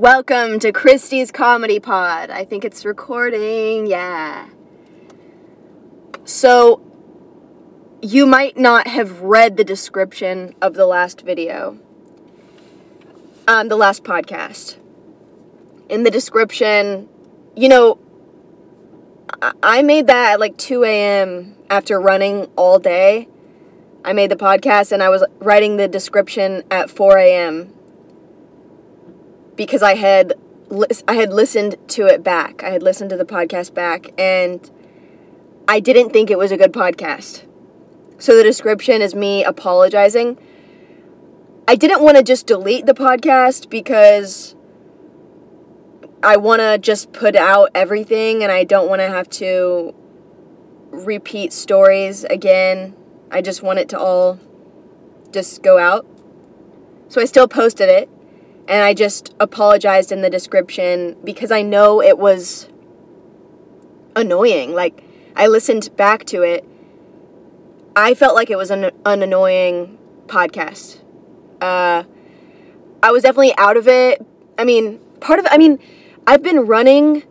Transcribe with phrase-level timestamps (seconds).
[0.00, 2.30] Welcome to Kristy's Comedy Pod.
[2.30, 4.48] I think it's recording, yeah.
[6.24, 6.80] So,
[8.00, 11.78] you might not have read the description of the last video,
[13.46, 14.78] um, the last podcast.
[15.90, 17.06] In the description,
[17.54, 17.98] you know,
[19.42, 21.56] I, I made that at like 2 a.m.
[21.68, 23.28] after running all day.
[24.02, 27.74] I made the podcast and I was writing the description at 4 a.m
[29.60, 30.32] because I had
[31.06, 32.64] I had listened to it back.
[32.64, 34.70] I had listened to the podcast back and
[35.68, 37.46] I didn't think it was a good podcast.
[38.18, 40.38] So the description is me apologizing.
[41.68, 44.54] I didn't want to just delete the podcast because
[46.22, 49.94] I want to just put out everything and I don't want to have to
[50.90, 52.96] repeat stories again.
[53.30, 54.40] I just want it to all
[55.32, 56.06] just go out.
[57.08, 58.08] So I still posted it
[58.70, 62.68] and I just apologized in the description because I know it was
[64.14, 64.72] annoying.
[64.74, 65.02] Like,
[65.34, 66.64] I listened back to it.
[67.96, 71.00] I felt like it was an, an annoying podcast.
[71.60, 72.04] Uh,
[73.02, 74.24] I was definitely out of it.
[74.56, 75.80] I mean, part of I mean,
[76.24, 77.24] I've been running.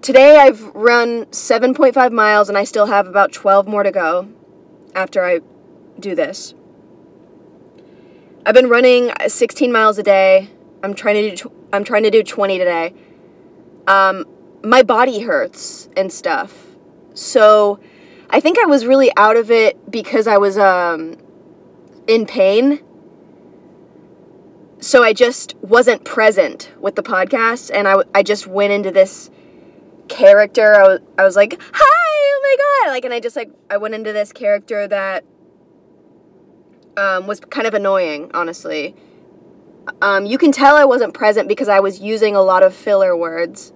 [0.00, 4.28] Today I've run 7.5 miles and I still have about 12 more to go
[4.94, 5.40] after I
[6.00, 6.54] do this.
[8.48, 10.48] I've been running 16 miles a day.
[10.82, 12.94] I'm trying to do I'm trying to do 20 today.
[13.86, 14.24] Um,
[14.64, 16.68] my body hurts and stuff.
[17.12, 17.78] So
[18.30, 21.18] I think I was really out of it because I was um,
[22.06, 22.80] in pain.
[24.80, 29.30] So I just wasn't present with the podcast and I, I just went into this
[30.08, 30.74] character.
[30.74, 32.92] I was, I was like, hi, oh my God.
[32.92, 35.22] Like, and I just like, I went into this character that
[36.98, 38.94] um, was kind of annoying, honestly.
[40.02, 43.16] Um, you can tell I wasn't present because I was using a lot of filler
[43.16, 43.72] words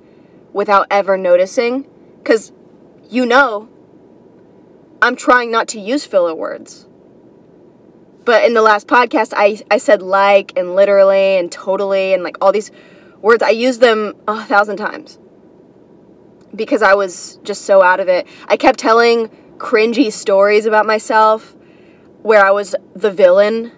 [0.52, 1.86] without ever noticing.
[2.18, 2.52] Because
[3.08, 3.68] you know,
[5.00, 6.86] I'm trying not to use filler words.
[8.24, 12.36] But in the last podcast, I, I said like and literally and totally and like
[12.40, 12.70] all these
[13.20, 13.42] words.
[13.42, 15.18] I used them a thousand times
[16.54, 18.26] because I was just so out of it.
[18.48, 21.54] I kept telling cringy stories about myself
[22.22, 23.72] where I was the villain,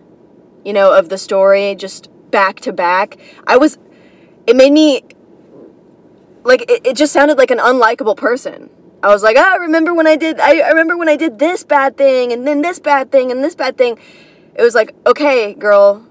[0.65, 3.17] you know, of the story, just back to back.
[3.47, 3.79] I was,
[4.47, 5.03] it made me,
[6.43, 8.71] like, it, it just sounded like an unlikable person.
[9.03, 11.65] I was like, ah, remember when I did, I, I remember when I did this
[11.65, 13.99] bad thing, and then this bad thing, and this bad thing.
[14.55, 16.07] It was like, okay, girl,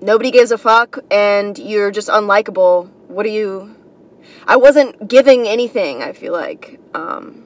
[0.00, 2.90] nobody gives a fuck, and you're just unlikable.
[3.08, 3.76] What are you,
[4.46, 6.80] I wasn't giving anything, I feel like.
[6.94, 7.44] Um,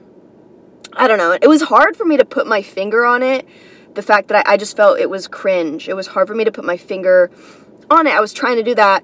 [0.93, 1.37] I don't know.
[1.41, 3.47] It was hard for me to put my finger on it
[3.95, 5.87] the fact that I, I just felt it was cringe.
[5.87, 7.31] It was hard for me to put my finger
[7.89, 8.11] on it.
[8.11, 9.03] I was trying to do that.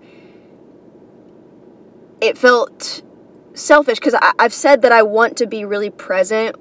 [2.21, 3.01] It felt
[3.53, 6.55] selfish because I've said that I want to be really present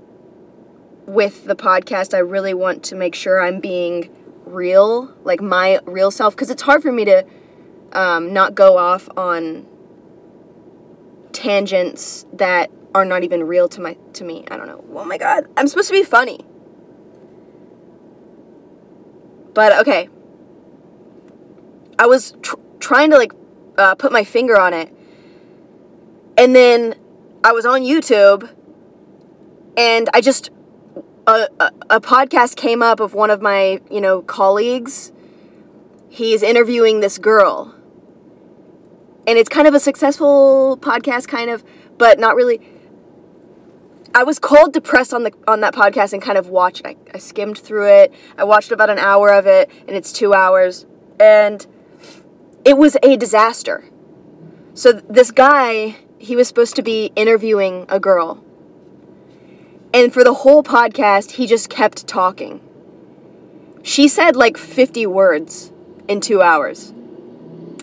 [1.07, 2.15] with the podcast.
[2.15, 4.11] I really want to make sure I'm being
[4.45, 7.25] real, like my real self, because it's hard for me to
[7.93, 9.67] um, not go off on
[11.33, 14.45] tangents that are not even real to my to me.
[14.51, 14.84] I don't know.
[14.95, 16.41] Oh my god, I'm supposed to be funny.
[19.54, 20.09] But okay.
[21.98, 23.32] I was tr- trying to like
[23.78, 24.92] uh, put my finger on it.
[26.37, 26.97] And then
[27.44, 28.50] I was on YouTube
[29.76, 30.50] and I just
[31.26, 35.12] a, a, a podcast came up of one of my, you know, colleagues.
[36.09, 37.75] He's interviewing this girl.
[39.26, 41.65] And it's kind of a successful podcast kind of,
[41.97, 42.60] but not really
[44.17, 46.83] I was cold depressed on the on that podcast and kind of watched.
[46.85, 48.15] I, I skimmed through it.
[48.39, 50.87] I watched about an hour of it, and it's two hours,
[51.19, 51.67] and
[52.65, 53.85] it was a disaster.
[54.75, 58.45] So this guy, he was supposed to be interviewing a girl,
[59.93, 62.61] and for the whole podcast, he just kept talking.
[63.83, 65.73] She said like fifty words
[66.07, 66.93] in two hours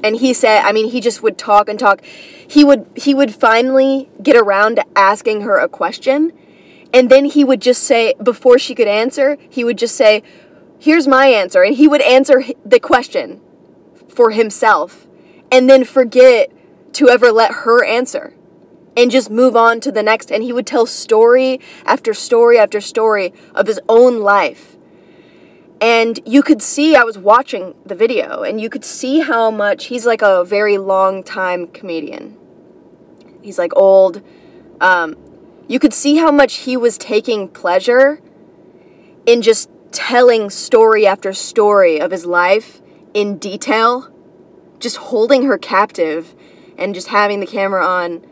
[0.03, 2.03] and he said i mean he just would talk and talk.
[2.03, 6.31] He would he would finally get around to asking her a question.
[6.93, 10.23] And then he would just say before she could answer he would just say
[10.79, 11.63] here's my answer.
[11.63, 13.41] And he would answer the question
[14.09, 15.07] for himself
[15.51, 16.51] and then forget
[16.93, 18.33] to ever let her answer
[18.97, 20.31] and just move on to the next.
[20.31, 24.75] And he would tell story after story after story of his own life
[25.81, 29.85] and you could see, I was watching the video, and you could see how much
[29.85, 32.37] he's like a very long time comedian.
[33.41, 34.21] He's like old.
[34.79, 35.17] Um,
[35.67, 38.21] you could see how much he was taking pleasure
[39.25, 42.81] in just telling story after story of his life
[43.13, 44.07] in detail.
[44.79, 46.35] just holding her captive
[46.77, 48.25] and just having the camera on.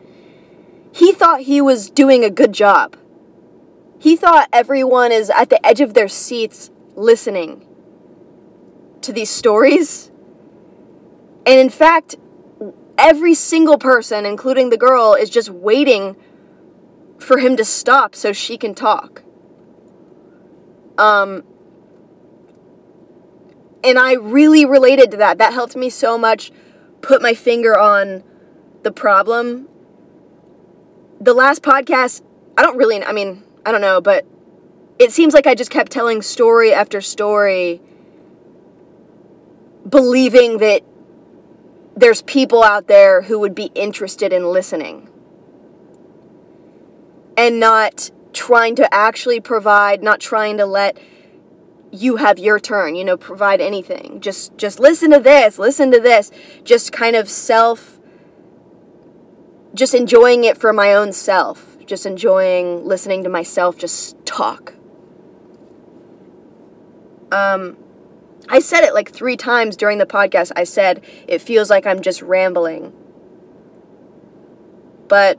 [0.92, 2.96] He thought he was doing a good job.
[3.98, 6.70] He thought everyone is at the edge of their seats
[7.00, 7.66] listening
[9.02, 10.10] to these stories.
[11.46, 12.16] And in fact,
[12.98, 16.16] every single person, including the girl, is just waiting
[17.18, 19.22] for him to stop so she can talk.
[20.98, 21.44] Um,
[23.82, 25.38] and I really related to that.
[25.38, 26.52] That helped me so much
[27.00, 28.22] put my finger on
[28.82, 29.68] the problem.
[31.20, 32.22] The last podcast,
[32.56, 34.26] I don't really, I mean, I don't know, but
[35.00, 37.80] it seems like I just kept telling story after story,
[39.88, 40.82] believing that
[41.96, 45.08] there's people out there who would be interested in listening
[47.34, 50.98] and not trying to actually provide, not trying to let
[51.90, 54.20] you have your turn, you know, provide anything.
[54.20, 56.30] Just just listen to this, listen to this.
[56.62, 57.98] Just kind of self
[59.72, 61.78] just enjoying it for my own self.
[61.86, 64.74] Just enjoying listening to myself just talk.
[67.32, 67.76] Um
[68.48, 70.50] I said it like 3 times during the podcast.
[70.56, 72.92] I said it feels like I'm just rambling.
[75.08, 75.38] But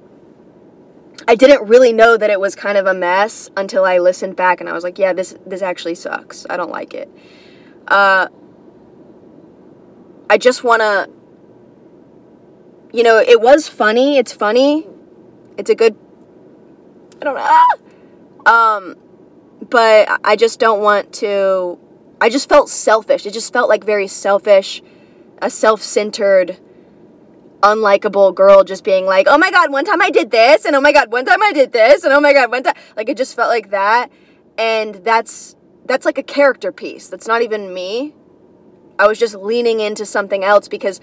[1.27, 4.59] I didn't really know that it was kind of a mess until I listened back
[4.59, 6.45] and I was like, yeah, this this actually sucks.
[6.49, 7.09] I don't like it.
[7.87, 8.27] Uh,
[10.29, 11.09] I just want to
[12.93, 14.17] you know, it was funny.
[14.17, 14.87] It's funny.
[15.57, 15.95] It's a good
[17.21, 17.45] I don't know.
[18.45, 18.75] Ah!
[18.75, 18.95] Um
[19.69, 21.79] but I just don't want to
[22.19, 23.25] I just felt selfish.
[23.25, 24.83] It just felt like very selfish,
[25.41, 26.57] a self-centered
[27.61, 30.81] unlikable girl just being like, oh my god, one time I did this, and oh
[30.81, 33.17] my god, one time I did this, and oh my god, one time like it
[33.17, 34.11] just felt like that.
[34.57, 35.55] And that's
[35.85, 37.07] that's like a character piece.
[37.07, 38.13] That's not even me.
[38.99, 41.01] I was just leaning into something else because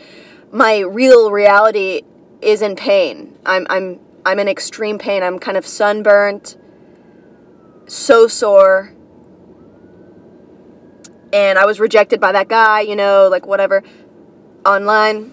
[0.52, 2.02] my real reality
[2.40, 3.37] is in pain.
[3.44, 5.22] I'm I'm I'm in extreme pain.
[5.22, 6.56] I'm kind of sunburnt,
[7.88, 8.94] so sore.
[11.32, 13.82] And I was rejected by that guy, you know, like whatever,
[14.64, 15.32] online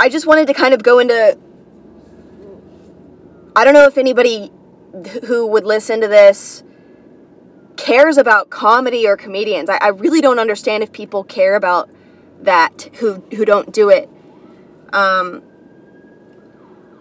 [0.00, 1.36] I just wanted to kind of go into.
[3.56, 4.52] I don't know if anybody
[5.26, 6.62] who would listen to this
[7.76, 9.68] cares about comedy or comedians.
[9.68, 11.90] I, I really don't understand if people care about
[12.42, 14.08] that who who don't do it.
[14.92, 15.42] Um,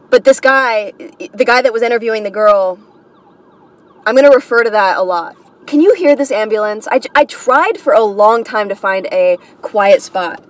[0.10, 0.94] but this guy,
[1.34, 2.80] the guy that was interviewing the girl,
[4.06, 5.36] I'm going to refer to that a lot.
[5.68, 6.88] Can you hear this ambulance?
[6.90, 10.44] I, I tried for a long time to find a quiet spot.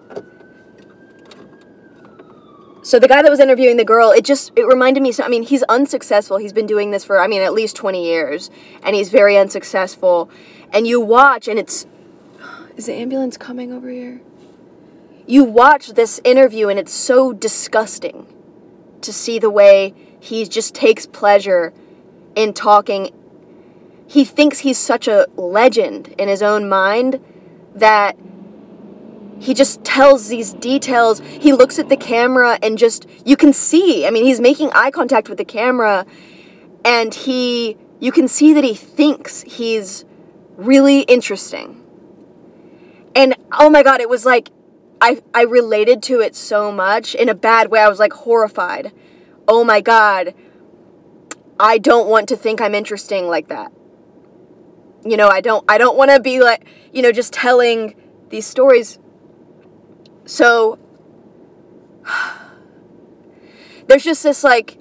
[2.83, 5.11] So the guy that was interviewing the girl, it just it reminded me.
[5.11, 6.37] So I mean, he's unsuccessful.
[6.37, 8.49] He's been doing this for I mean at least twenty years,
[8.81, 10.29] and he's very unsuccessful.
[10.71, 11.85] And you watch, and it's
[12.77, 14.21] is the ambulance coming over here?
[15.25, 18.25] You watch this interview, and it's so disgusting
[19.01, 21.73] to see the way he just takes pleasure
[22.35, 23.13] in talking.
[24.07, 27.23] He thinks he's such a legend in his own mind
[27.75, 28.17] that
[29.39, 31.19] he just tells these details.
[31.19, 34.91] He looks at the camera and just, you can see, I mean, he's making eye
[34.91, 36.05] contact with the camera
[36.83, 40.05] and he, you can see that he thinks he's
[40.55, 41.83] really interesting.
[43.15, 44.49] And oh my God, it was like,
[44.99, 47.79] I, I related to it so much in a bad way.
[47.79, 48.91] I was like horrified.
[49.47, 50.33] Oh my God,
[51.59, 53.71] I don't want to think I'm interesting like that.
[55.05, 57.95] You know, I don't, I don't want to be like, you know, just telling
[58.29, 58.99] these stories
[60.27, 60.77] so
[63.87, 64.77] there's just this like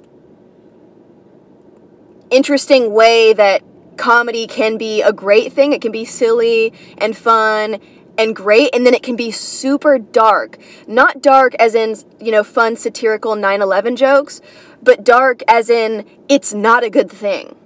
[2.31, 3.63] interesting way that
[3.97, 5.73] comedy can be a great thing.
[5.73, 7.79] It can be silly and fun
[8.19, 10.59] and great and then it can be super dark.
[10.87, 14.41] Not dark as in, you know, fun satirical 9/11 jokes,
[14.83, 17.57] but dark as in it's not a good thing.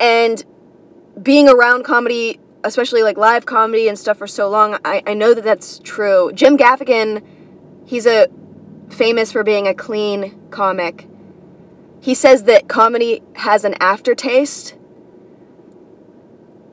[0.00, 0.44] And
[1.20, 5.34] being around comedy especially like live comedy and stuff for so long, I, I know
[5.34, 6.30] that that's true.
[6.34, 7.22] Jim Gaffigan,
[7.86, 8.28] he's a
[8.88, 11.06] famous for being a clean comic.
[12.00, 14.74] He says that comedy has an aftertaste,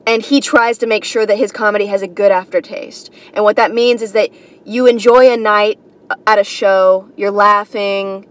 [0.06, 3.10] and he tries to make sure that his comedy has a good aftertaste.
[3.34, 4.30] And what that means is that
[4.64, 5.78] you enjoy a night
[6.26, 8.28] at a show, you're laughing,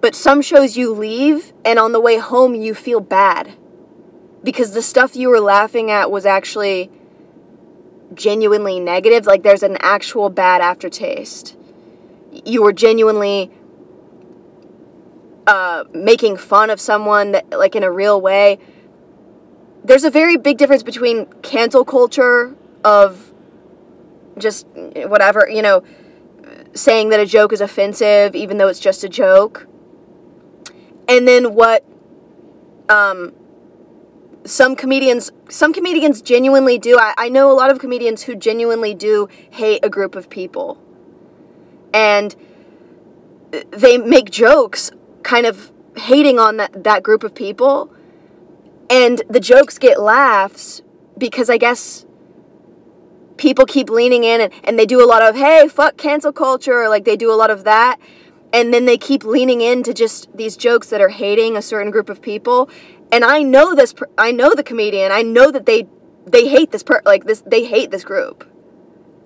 [0.00, 3.54] but some shows you leave, and on the way home, you feel bad
[4.44, 6.90] because the stuff you were laughing at was actually
[8.14, 9.26] genuinely negative.
[9.26, 11.56] Like there's an actual bad aftertaste.
[12.44, 13.50] You were genuinely
[15.46, 18.58] uh, making fun of someone that, like in a real way.
[19.88, 22.54] There's a very big difference between cancel culture
[22.84, 23.32] of
[24.36, 25.82] just whatever, you know,
[26.74, 29.66] saying that a joke is offensive even though it's just a joke.
[31.08, 31.86] And then what
[32.90, 33.32] um,
[34.44, 36.98] some comedians some comedians genuinely do.
[36.98, 40.78] I, I know a lot of comedians who genuinely do hate a group of people.
[41.94, 42.36] And
[43.70, 44.90] they make jokes
[45.22, 47.90] kind of hating on that, that group of people.
[48.90, 50.82] And the jokes get laughs
[51.16, 52.06] because I guess
[53.36, 56.88] people keep leaning in and, and they do a lot of, hey, fuck cancel culture.
[56.88, 57.98] Like they do a lot of that.
[58.52, 62.08] And then they keep leaning into just these jokes that are hating a certain group
[62.08, 62.70] of people.
[63.12, 65.12] And I know this, I know the comedian.
[65.12, 65.86] I know that they,
[66.26, 68.50] they hate this, per, like this, they hate this group.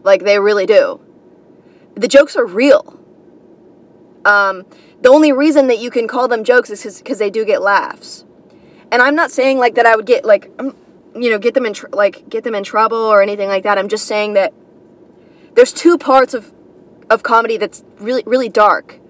[0.03, 1.01] Like they really do.
[1.95, 2.99] The jokes are real.
[4.25, 4.65] Um,
[5.03, 8.25] the only reason that you can call them jokes is because they do get laughs.
[8.93, 11.73] And I'm not saying like that I would get like, you know, get them in
[11.73, 13.79] tr- like get them in trouble or anything like that.
[13.79, 14.53] I'm just saying that
[15.55, 16.53] there's two parts of
[17.09, 19.01] of comedy that's really really dark.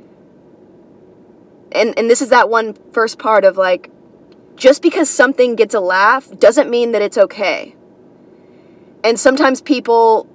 [1.72, 3.90] And and this is that one first part of like
[4.54, 7.74] just because something gets a laugh doesn't mean that it's okay.
[9.02, 10.28] And sometimes people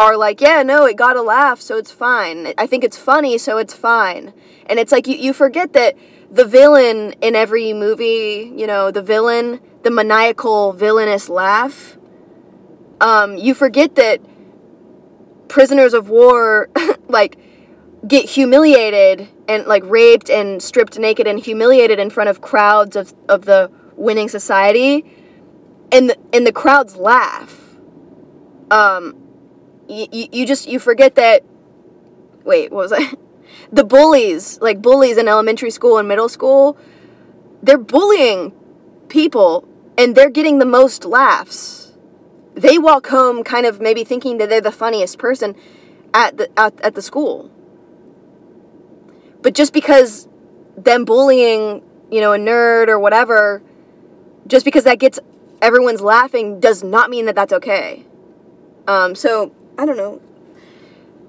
[0.00, 2.54] are like, yeah, no, it got a laugh, so it's fine.
[2.58, 4.32] I think it's funny, so it's fine.
[4.66, 5.94] And it's like you, you forget that
[6.30, 11.96] the villain in every movie, you know, the villain the maniacal villainous laugh,
[13.00, 14.20] um, you forget that
[15.48, 16.68] prisoners of war
[17.08, 17.38] like
[18.06, 23.14] get humiliated and like raped and stripped naked and humiliated in front of crowds of,
[23.28, 25.04] of the winning society
[25.92, 27.58] and the, and the crowds laugh.
[28.70, 29.16] Um
[29.88, 31.42] you, you just you forget that
[32.44, 33.12] wait what was i
[33.72, 36.76] the bullies like bullies in elementary school and middle school
[37.62, 38.52] they're bullying
[39.08, 41.92] people and they're getting the most laughs.
[42.54, 45.54] They walk home kind of maybe thinking that they're the funniest person
[46.14, 47.50] at the at, at the school.
[49.42, 50.28] But just because
[50.76, 53.62] them bullying, you know, a nerd or whatever,
[54.46, 55.18] just because that gets
[55.62, 58.06] everyone's laughing does not mean that that's okay.
[58.86, 60.20] Um, so I don't know.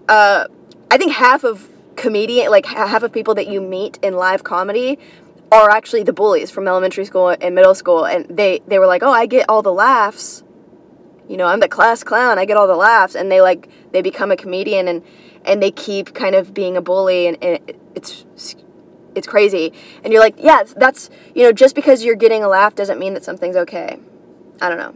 [0.08, 0.48] Uh,
[0.90, 4.98] I think half of comedian, like half of people that you meet in live comedy,
[5.52, 9.04] are actually the bullies from elementary school and middle school and they they were like
[9.04, 10.44] oh i get all the laughs.
[11.28, 12.40] You know i'm the class clown.
[12.40, 13.16] I get all the laughs.
[13.16, 15.04] And they like they become a comedian and
[15.44, 17.60] and they keep kind of being a bully and, and
[17.96, 18.26] it's
[19.14, 19.74] it's crazy.
[20.04, 23.14] And you're like yeah that's you know just because you're getting a laugh doesn't mean
[23.14, 24.00] that something's okay.
[24.62, 24.96] I don't know.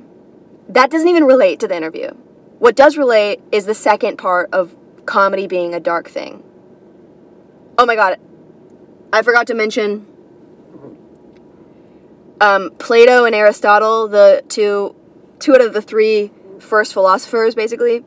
[0.69, 2.11] That doesn't even relate to the interview.
[2.59, 4.75] What does relate is the second part of
[5.05, 6.43] comedy being a dark thing
[7.77, 8.19] oh my god
[9.11, 10.05] i forgot to mention
[12.41, 14.95] um, Plato and Aristotle, the two,
[15.39, 18.03] two out of the three first philosophers, basically,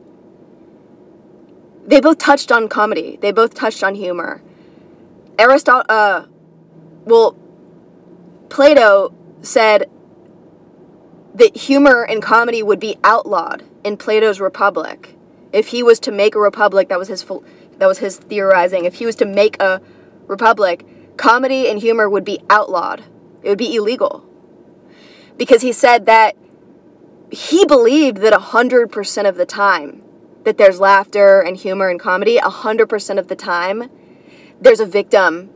[1.85, 3.17] they both touched on comedy.
[3.21, 4.41] They both touched on humor.
[5.37, 6.25] Aristotle, uh,
[7.05, 7.37] well,
[8.49, 9.89] Plato said
[11.33, 15.15] that humor and comedy would be outlawed in Plato's Republic.
[15.51, 17.23] If he was to make a republic, that was his
[17.79, 18.85] that was his theorizing.
[18.85, 19.81] If he was to make a
[20.27, 20.85] republic,
[21.17, 23.03] comedy and humor would be outlawed.
[23.41, 24.25] It would be illegal.
[25.37, 26.35] Because he said that
[27.31, 30.03] he believed that 100% of the time
[30.43, 33.89] that there's laughter and humor and comedy, 100% of the time
[34.61, 35.49] there's a victim.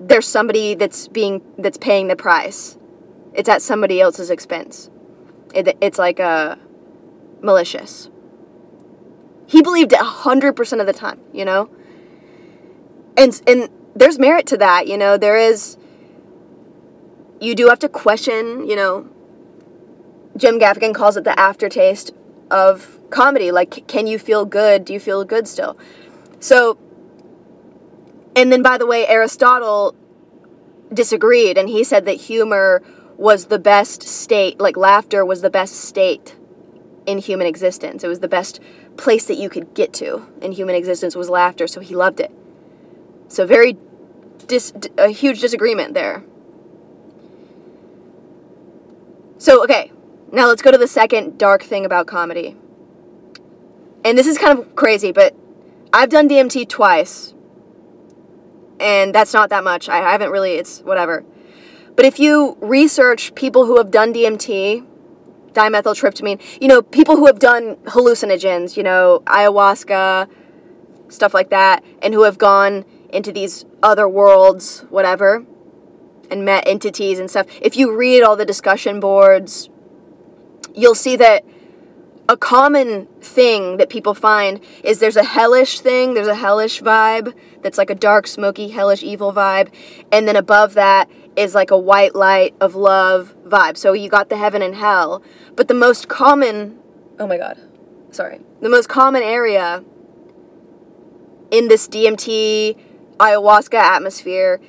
[0.00, 2.76] There's somebody that's being that's paying the price.
[3.34, 4.90] It's at somebody else's expense.
[5.54, 6.58] It, it's like a
[7.40, 8.10] malicious.
[9.52, 11.68] He believed it 100% of the time, you know?
[13.18, 15.18] And and there's merit to that, you know.
[15.18, 15.76] There is
[17.38, 19.10] you do have to question, you know,
[20.38, 22.14] Jim Gaffigan calls it the aftertaste
[22.50, 23.52] of comedy.
[23.52, 24.86] Like, can you feel good?
[24.86, 25.76] Do you feel good still?
[26.40, 26.78] So,
[28.34, 29.94] and then by the way, Aristotle
[30.90, 32.82] disagreed and he said that humor
[33.18, 36.36] was the best state, like laughter was the best state
[37.06, 38.02] in human existence.
[38.04, 38.60] It was the best
[38.96, 42.30] place that you could get to in human existence was laughter, so he loved it.
[43.28, 43.76] So very
[44.46, 46.22] dis- a huge disagreement there.
[49.38, 49.90] So, okay,
[50.30, 52.56] now let's go to the second dark thing about comedy.
[54.04, 55.34] And this is kind of crazy, but
[55.92, 57.34] I've done DMT twice.
[58.78, 59.88] And that's not that much.
[59.88, 61.24] I haven't really, it's whatever.
[61.94, 64.86] But if you research people who have done DMT,
[65.54, 70.28] dimethyltryptamine, you know, people who have done hallucinogens, you know, ayahuasca,
[71.08, 75.44] stuff like that, and who have gone into these other worlds, whatever,
[76.30, 79.68] and met entities and stuff, if you read all the discussion boards,
[80.74, 81.44] you'll see that
[82.28, 87.34] a common thing that people find is there's a hellish thing, there's a hellish vibe
[87.60, 89.68] that's like a dark, smoky, hellish, evil vibe,
[90.10, 93.76] and then above that is like a white light of love vibe.
[93.76, 95.22] So you got the heaven and hell,
[95.56, 96.78] but the most common,
[97.18, 97.58] oh my god,
[98.10, 99.84] sorry, the most common area
[101.50, 102.76] in this DMT
[103.18, 104.60] ayahuasca atmosphere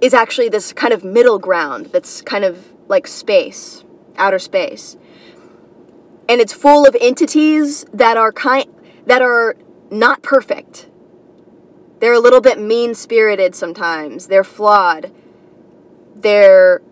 [0.00, 3.84] is actually this kind of middle ground that's kind of like space,
[4.16, 4.96] outer space.
[6.28, 8.66] And it's full of entities that are kind
[9.06, 9.56] that are
[9.90, 10.88] not perfect.
[12.00, 14.28] They're a little bit mean-spirited sometimes.
[14.28, 15.12] They're flawed.
[16.20, 16.82] They're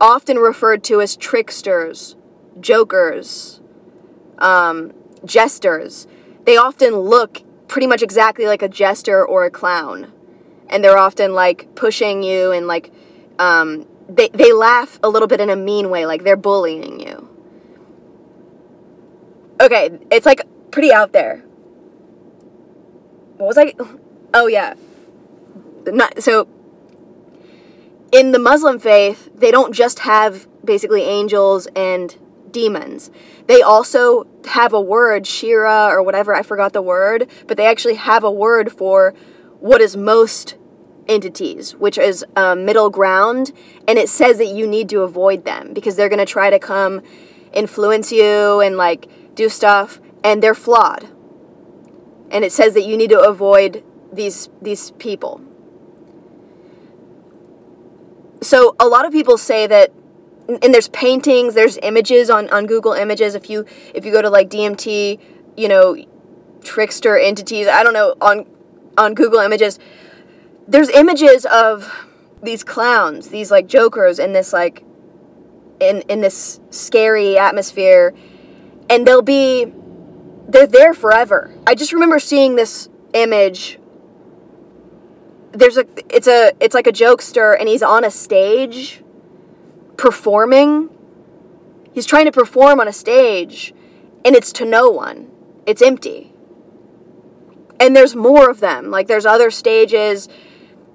[0.00, 2.16] often referred to as tricksters,
[2.60, 3.60] jokers,
[4.38, 4.92] um,
[5.24, 6.06] jesters.
[6.44, 10.12] They often look pretty much exactly like a jester or a clown.
[10.68, 12.92] And they're often like pushing you and like
[13.38, 17.28] um, they, they laugh a little bit in a mean way, like they're bullying you.
[19.60, 21.44] Okay, it's like pretty out there.
[23.36, 23.74] What was I?
[24.34, 24.74] Oh, yeah.
[25.86, 26.48] Not, so,
[28.12, 32.16] in the Muslim faith, they don't just have basically angels and
[32.50, 33.10] demons.
[33.46, 37.94] They also have a word, Shira or whatever, I forgot the word, but they actually
[37.94, 39.14] have a word for
[39.58, 40.56] what is most
[41.08, 43.52] entities, which is um, middle ground,
[43.88, 46.58] and it says that you need to avoid them because they're going to try to
[46.58, 47.00] come
[47.52, 51.08] influence you and like do stuff, and they're flawed.
[52.30, 55.40] And it says that you need to avoid these these people.
[58.42, 59.92] So a lot of people say that
[60.48, 63.34] and there's paintings, there's images on, on Google Images.
[63.34, 65.20] If you if you go to like DMT,
[65.56, 65.96] you know,
[66.62, 68.46] trickster entities, I don't know on
[68.98, 69.78] on Google Images,
[70.66, 72.06] there's images of
[72.42, 74.84] these clowns, these like jokers in this like
[75.80, 78.12] in in this scary atmosphere,
[78.90, 79.72] and they'll be
[80.48, 81.54] they're there forever.
[81.66, 83.78] I just remember seeing this image
[85.52, 89.02] there's a it's a it's like a jokester and he's on a stage
[89.96, 90.90] performing.
[91.92, 93.74] He's trying to perform on a stage,
[94.24, 95.30] and it's to no one.
[95.66, 96.32] It's empty.
[97.78, 98.90] And there's more of them.
[98.90, 100.28] Like, there's other stages.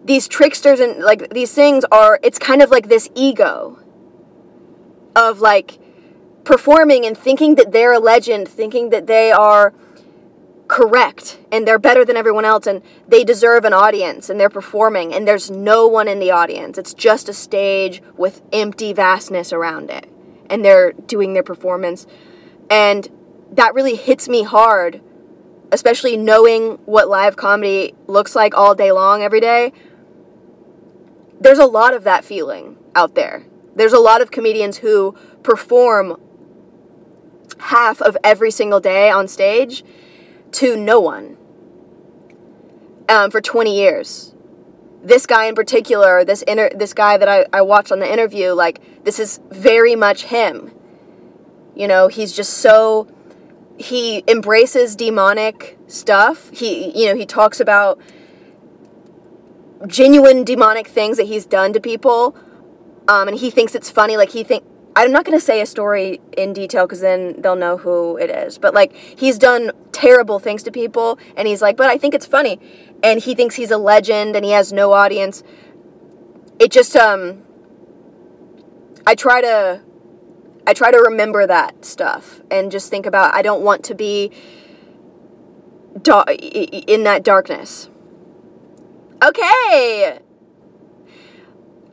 [0.03, 3.79] These tricksters and, like, these things are, it's kind of like this ego
[5.15, 5.79] of, like,
[6.43, 9.73] performing and thinking that they're a legend, thinking that they are
[10.67, 15.13] correct and they're better than everyone else and they deserve an audience and they're performing
[15.13, 16.77] and there's no one in the audience.
[16.77, 20.09] It's just a stage with empty vastness around it
[20.49, 22.05] and they're doing their performance.
[22.69, 23.07] And
[23.51, 25.01] that really hits me hard,
[25.71, 29.71] especially knowing what live comedy looks like all day long every day.
[31.39, 33.45] There's a lot of that feeling out there.
[33.75, 36.19] There's a lot of comedians who perform
[37.59, 39.83] half of every single day on stage
[40.53, 41.37] to no one
[43.09, 44.33] um, for 20 years.
[45.03, 48.51] This guy in particular, this inter- this guy that I, I watched on the interview,
[48.51, 50.71] like, this is very much him.
[51.75, 53.07] You know, he's just so.
[53.77, 56.49] He embraces demonic stuff.
[56.49, 58.01] He, you know, he talks about
[59.85, 62.35] genuine demonic things that he's done to people.
[63.07, 64.17] Um, and he thinks it's funny.
[64.17, 64.63] Like, he think
[64.97, 68.31] I'm not going to say a story in detail because then they'll know who it
[68.31, 68.57] is.
[68.57, 72.25] But like he's done terrible things to people, and he's like, but I think it's
[72.25, 72.59] funny,
[73.03, 75.43] and he thinks he's a legend, and he has no audience.
[76.59, 77.43] It just um.
[79.05, 79.81] I try to,
[80.65, 83.35] I try to remember that stuff and just think about.
[83.35, 84.31] I don't want to be.
[86.01, 87.89] Da- in that darkness.
[89.23, 90.19] Okay.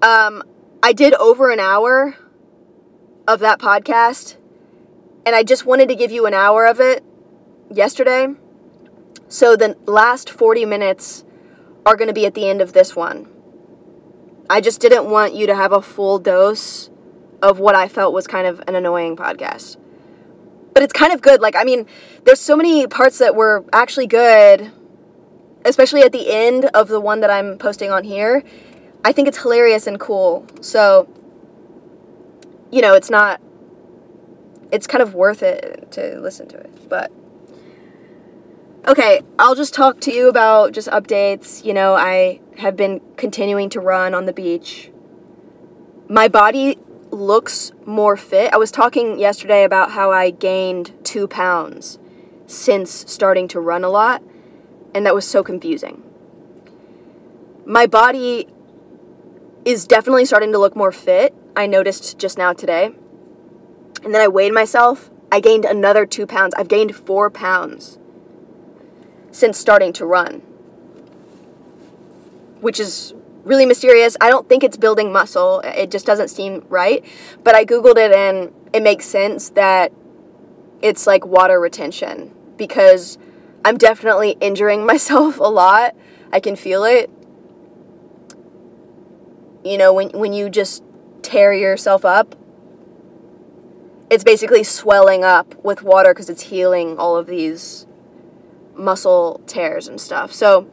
[0.03, 0.43] Um,
[0.83, 2.17] I did over an hour
[3.27, 4.37] of that podcast,
[5.25, 7.05] and I just wanted to give you an hour of it
[7.71, 8.29] yesterday.
[9.29, 11.25] So the last 40 minutes
[11.87, 13.29] are going to be at the end of this one.
[14.49, 16.91] I just didn't want you to have a full dose
[17.43, 19.77] of what I felt was kind of an annoying podcast.
[20.75, 21.41] But it's kind of good.
[21.41, 21.87] Like, I mean,
[22.25, 24.71] there's so many parts that were actually good,
[25.65, 28.43] especially at the end of the one that I'm posting on here.
[29.05, 30.47] I think it's hilarious and cool.
[30.61, 31.09] So
[32.75, 33.41] you know, it's not,
[34.73, 36.89] it's kind of worth it to listen to it.
[36.89, 37.13] But,
[38.89, 41.65] okay, I'll just talk to you about just updates.
[41.65, 44.91] You know, I have been continuing to run on the beach.
[46.09, 46.77] My body
[47.13, 48.53] looks more fit.
[48.53, 52.01] I was talking yesterday about how I gained two pounds
[52.47, 54.21] since starting to run a lot,
[54.93, 56.03] and that was so confusing.
[57.65, 58.49] My body
[59.65, 61.33] is definitely starting to look more fit.
[61.57, 62.95] I noticed just now today.
[64.03, 66.55] And then I weighed myself I gained another two pounds.
[66.55, 67.99] I've gained four pounds
[69.33, 70.43] since starting to run,
[72.61, 74.17] which is really mysterious.
[74.21, 75.59] I don't think it's building muscle.
[75.65, 77.05] It just doesn't seem right.
[77.43, 79.93] But I Googled it and it makes sense that
[80.81, 83.19] it's like water retention because
[83.65, 85.97] I'm definitely injuring myself a lot.
[86.33, 87.11] I can feel it.
[89.65, 90.84] You know, when, when you just
[91.25, 92.37] tear yourself up,
[94.11, 97.87] it's basically swelling up with water because it's healing all of these
[98.77, 100.33] muscle tears and stuff.
[100.33, 100.71] So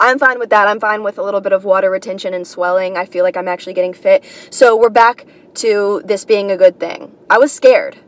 [0.00, 0.66] I'm fine with that.
[0.66, 2.96] I'm fine with a little bit of water retention and swelling.
[2.96, 4.24] I feel like I'm actually getting fit.
[4.50, 7.14] So we're back to this being a good thing.
[7.30, 7.98] I was scared.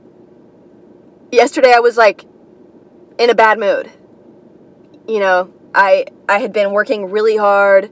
[1.30, 2.24] Yesterday I was like
[3.18, 3.90] in a bad mood.
[5.06, 7.90] You know, I I had been working really hard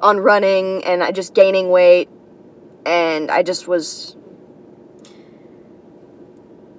[0.00, 2.08] on running and I just gaining weight
[2.84, 4.16] and I just was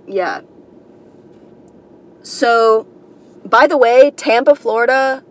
[0.08, 0.42] yeah.
[2.22, 2.88] So
[3.46, 5.24] by the way, Tampa, Florida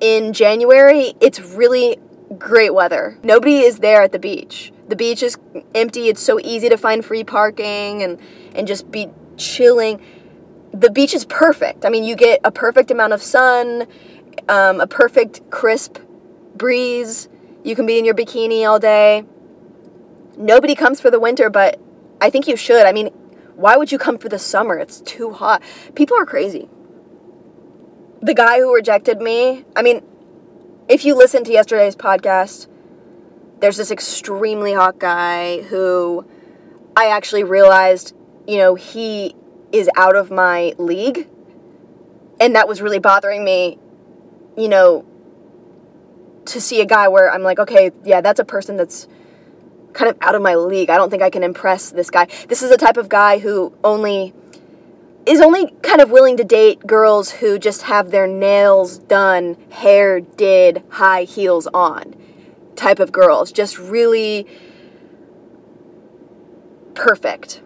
[0.00, 1.98] in January, it's really
[2.38, 3.18] great weather.
[3.22, 4.72] Nobody is there at the beach.
[4.88, 5.38] The beach is
[5.74, 6.08] empty.
[6.08, 8.18] It's so easy to find free parking and
[8.54, 10.00] and just be chilling.
[10.72, 11.84] The beach is perfect.
[11.84, 13.86] I mean, you get a perfect amount of sun,
[14.48, 15.98] um, a perfect crisp
[16.56, 17.28] breeze.
[17.64, 19.24] You can be in your bikini all day.
[20.38, 21.78] Nobody comes for the winter, but
[22.20, 22.86] I think you should.
[22.86, 23.08] I mean,
[23.54, 24.78] why would you come for the summer?
[24.78, 25.62] It's too hot.
[25.94, 26.68] People are crazy
[28.20, 30.02] the guy who rejected me, I mean,
[30.88, 32.66] if you listen to yesterday's podcast,
[33.60, 36.26] there's this extremely hot guy who
[36.96, 38.14] I actually realized,
[38.46, 39.34] you know, he
[39.72, 41.28] is out of my league.
[42.40, 43.78] And that was really bothering me,
[44.56, 45.04] you know,
[46.46, 49.06] to see a guy where I'm like, okay, yeah, that's a person that's
[49.92, 50.90] kind of out of my league.
[50.90, 52.26] I don't think I can impress this guy.
[52.48, 54.34] This is the type of guy who only
[55.26, 60.20] is only kind of willing to date girls who just have their nails done, hair
[60.20, 62.14] did, high heels on
[62.76, 63.52] type of girls.
[63.52, 64.46] Just really
[66.94, 67.60] perfect.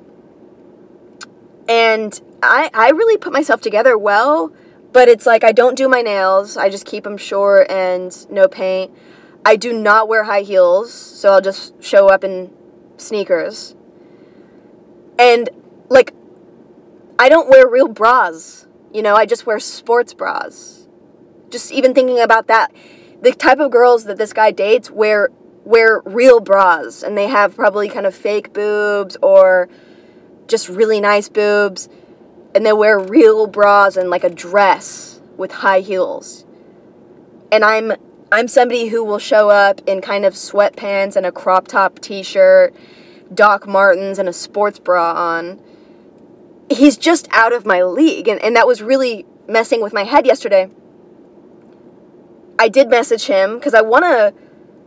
[1.68, 4.52] And I, I really put myself together well,
[4.92, 6.56] but it's like I don't do my nails.
[6.56, 8.92] I just keep them short and no paint.
[9.44, 12.52] I do not wear high heels, so I'll just show up in
[12.96, 13.74] sneakers.
[15.18, 15.50] And
[15.88, 16.14] like
[17.18, 18.66] I don't wear real bras.
[18.92, 20.86] You know, I just wear sports bras.
[21.50, 22.72] Just even thinking about that,
[23.20, 25.30] the type of girls that this guy dates wear
[25.64, 29.68] wear real bras and they have probably kind of fake boobs or
[30.48, 31.88] just really nice boobs
[32.54, 36.44] and they wear real bras and like a dress with high heels.
[37.50, 37.92] And I'm
[38.32, 42.74] I'm somebody who will show up in kind of sweatpants and a crop top t-shirt,
[43.34, 45.60] Doc Martens and a sports bra on
[46.70, 48.28] he's just out of my league.
[48.28, 50.70] And, and that was really messing with my head yesterday.
[52.58, 54.34] I did message him because I want to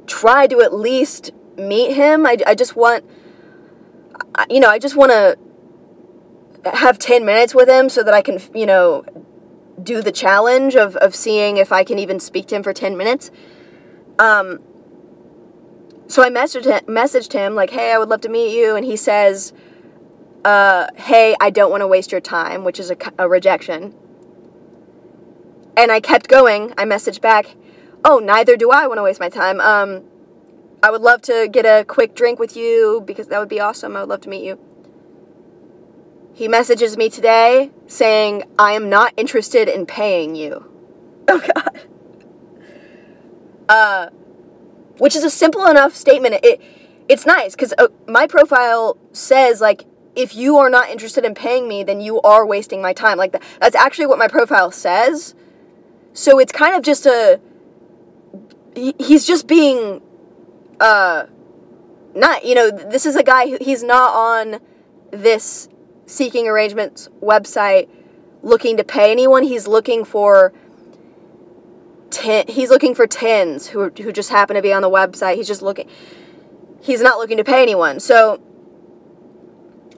[0.08, 2.26] try to at least meet him.
[2.26, 3.06] I, I just want,
[4.50, 5.38] you know, I just want to
[6.72, 9.06] have 10 minutes with him so that I can, you know,
[9.82, 12.96] do the challenge of, of seeing if I can even speak to him for 10
[12.98, 13.32] minutes.
[14.20, 14.60] Um,
[16.08, 18.76] so I messaged him, messaged him like, hey, I would love to meet you.
[18.76, 19.54] And he says,
[20.44, 23.96] uh, hey, I don't want to waste your time, which is a, a rejection.
[25.76, 26.74] And I kept going.
[26.78, 27.56] I messaged back,
[28.06, 29.60] oh, neither do I want to waste my time.
[29.60, 30.04] Um,
[30.84, 33.96] I would love to get a quick drink with you because that would be awesome.
[33.96, 34.60] I would love to meet you.
[36.36, 40.70] He messages me today saying, I am not interested in paying you.
[41.30, 41.82] Oh, God.
[43.70, 44.10] Uh,
[44.98, 46.36] which is a simple enough statement.
[46.44, 46.62] It,
[47.08, 51.70] it's nice because uh, my profile says, like, if you are not interested in paying
[51.70, 53.18] me, then you are wasting my time.
[53.18, 55.36] Like that, that's actually what my profile says.
[56.14, 57.40] So it's kind of just a
[58.76, 60.02] he, he's just being
[60.80, 61.26] uh
[62.14, 64.62] not, you know, this is a guy who he's not on
[65.12, 65.68] this
[66.06, 67.90] seeking arrangements website
[68.42, 69.44] looking to pay anyone.
[69.44, 70.54] He's looking for
[72.10, 75.36] ten, he's looking for tens who who just happen to be on the website.
[75.36, 75.90] He's just looking
[76.82, 78.00] he's not looking to pay anyone.
[78.00, 78.42] So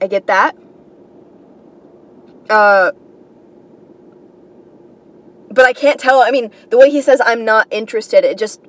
[0.00, 0.56] I get that.
[2.48, 2.92] Uh,
[5.50, 6.20] but I can't tell.
[6.22, 8.60] I mean, the way he says I'm not interested, it just,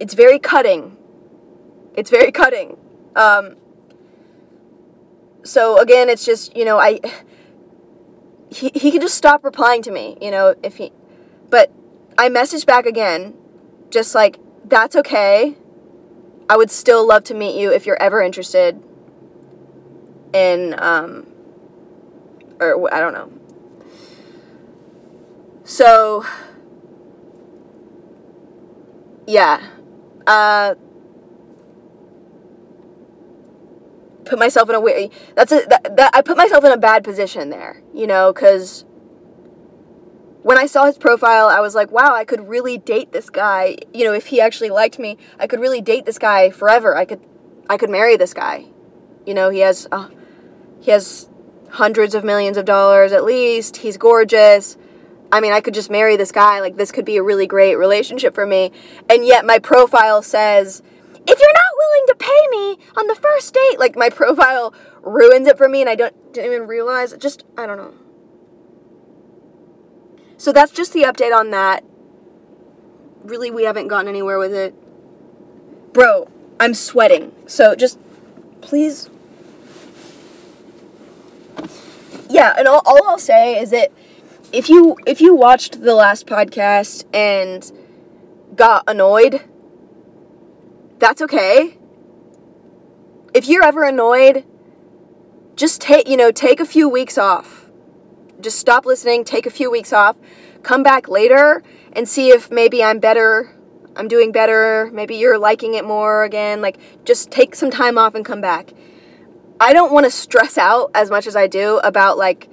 [0.00, 0.96] it's very cutting.
[1.94, 2.76] It's very cutting.
[3.14, 3.56] Um,
[5.42, 7.00] so again, it's just, you know, I,
[8.50, 10.92] he, he can just stop replying to me, you know, if he,
[11.50, 11.72] but
[12.18, 13.34] I messaged back again,
[13.90, 15.56] just like, that's okay.
[16.48, 18.82] I would still love to meet you if you're ever interested
[20.32, 21.26] in um,
[22.60, 23.32] or I don't know.
[25.64, 26.24] So,
[29.26, 29.62] yeah.
[30.26, 30.74] Uh,
[34.24, 37.04] put myself in a way that's a that, that I put myself in a bad
[37.04, 38.84] position there, you know, cuz
[40.42, 43.76] when I saw his profile, I was like, wow, I could really date this guy.
[43.94, 46.96] You know, if he actually liked me, I could really date this guy forever.
[46.96, 47.20] I could
[47.70, 48.66] I could marry this guy.
[49.24, 50.08] You know, he has uh,
[50.80, 51.28] he has
[51.70, 53.78] hundreds of millions of dollars at least.
[53.78, 54.76] He's gorgeous.
[55.30, 56.60] I mean, I could just marry this guy.
[56.60, 58.72] Like this could be a really great relationship for me.
[59.08, 60.82] And yet my profile says
[61.26, 65.46] if you're not willing to pay me on the first date, like my profile ruins
[65.46, 67.12] it for me and I don't didn't even realize.
[67.14, 67.94] Just I don't know.
[70.36, 71.84] So that's just the update on that.
[73.22, 74.74] Really we haven't gotten anywhere with it.
[75.92, 77.32] Bro, I'm sweating.
[77.46, 77.98] So just
[78.60, 79.10] please
[82.32, 83.92] Yeah, and all, all I'll say is that
[84.54, 87.70] if you if you watched the last podcast and
[88.56, 89.42] got annoyed
[91.02, 91.76] that's okay.
[93.34, 94.44] If you're ever annoyed,
[95.56, 97.68] just take, you know, take a few weeks off.
[98.40, 100.16] Just stop listening, take a few weeks off,
[100.62, 103.52] come back later and see if maybe I'm better,
[103.96, 106.62] I'm doing better, maybe you're liking it more again.
[106.62, 108.72] Like just take some time off and come back.
[109.58, 112.48] I don't want to stress out as much as I do about like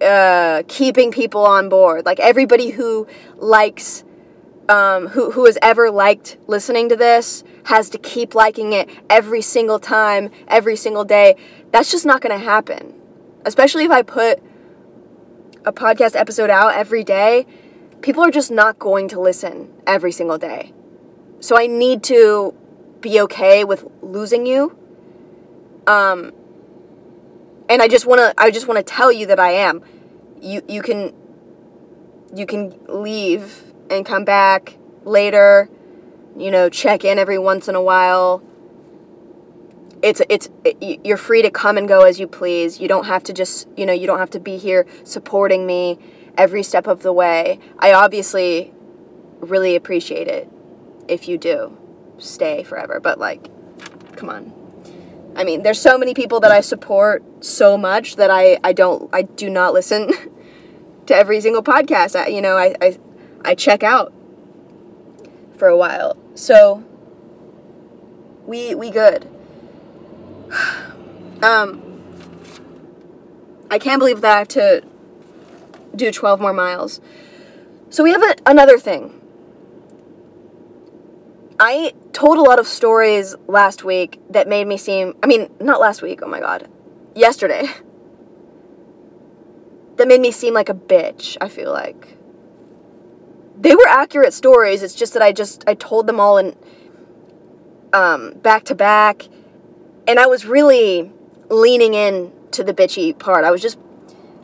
[0.00, 2.06] uh, keeping people on board.
[2.06, 4.02] Like everybody who likes
[4.68, 9.42] um, who who has ever liked listening to this has to keep liking it every
[9.42, 11.36] single time, every single day.
[11.72, 12.94] That's just not going to happen.
[13.44, 14.42] Especially if I put
[15.64, 17.46] a podcast episode out every day,
[18.02, 20.72] people are just not going to listen every single day.
[21.40, 22.54] So I need to
[23.00, 24.78] be okay with losing you.
[25.86, 26.32] Um
[27.68, 29.82] and I just want to I just want to tell you that I am.
[30.40, 31.12] You you can
[32.34, 35.68] you can leave and come back later
[36.36, 38.42] you know, check in every once in a while.
[40.02, 42.78] It's it's it, you're free to come and go as you please.
[42.78, 45.98] You don't have to just, you know, you don't have to be here supporting me
[46.36, 47.58] every step of the way.
[47.78, 48.74] I obviously
[49.40, 50.50] really appreciate it
[51.08, 51.76] if you do
[52.18, 53.48] stay forever, but like
[54.16, 54.52] come on.
[55.34, 59.08] I mean, there's so many people that I support so much that I I don't
[59.14, 60.12] I do not listen
[61.06, 62.14] to every single podcast.
[62.14, 62.98] I, you know, I I
[63.46, 64.12] I check out
[65.56, 66.16] for a while.
[66.34, 66.84] So
[68.44, 69.28] we we good.
[71.42, 71.82] um
[73.70, 74.82] I can't believe that I have to
[75.94, 77.00] do 12 more miles.
[77.88, 79.12] So we have a, another thing.
[81.58, 85.80] I told a lot of stories last week that made me seem I mean, not
[85.80, 86.68] last week, oh my god.
[87.14, 87.68] Yesterday.
[89.96, 92.15] That made me seem like a bitch, I feel like
[93.58, 94.82] they were accurate stories.
[94.82, 96.56] It's just that I just I told them all in
[97.92, 99.28] um, back to back,
[100.06, 101.10] and I was really
[101.48, 103.44] leaning in to the bitchy part.
[103.44, 103.78] I was just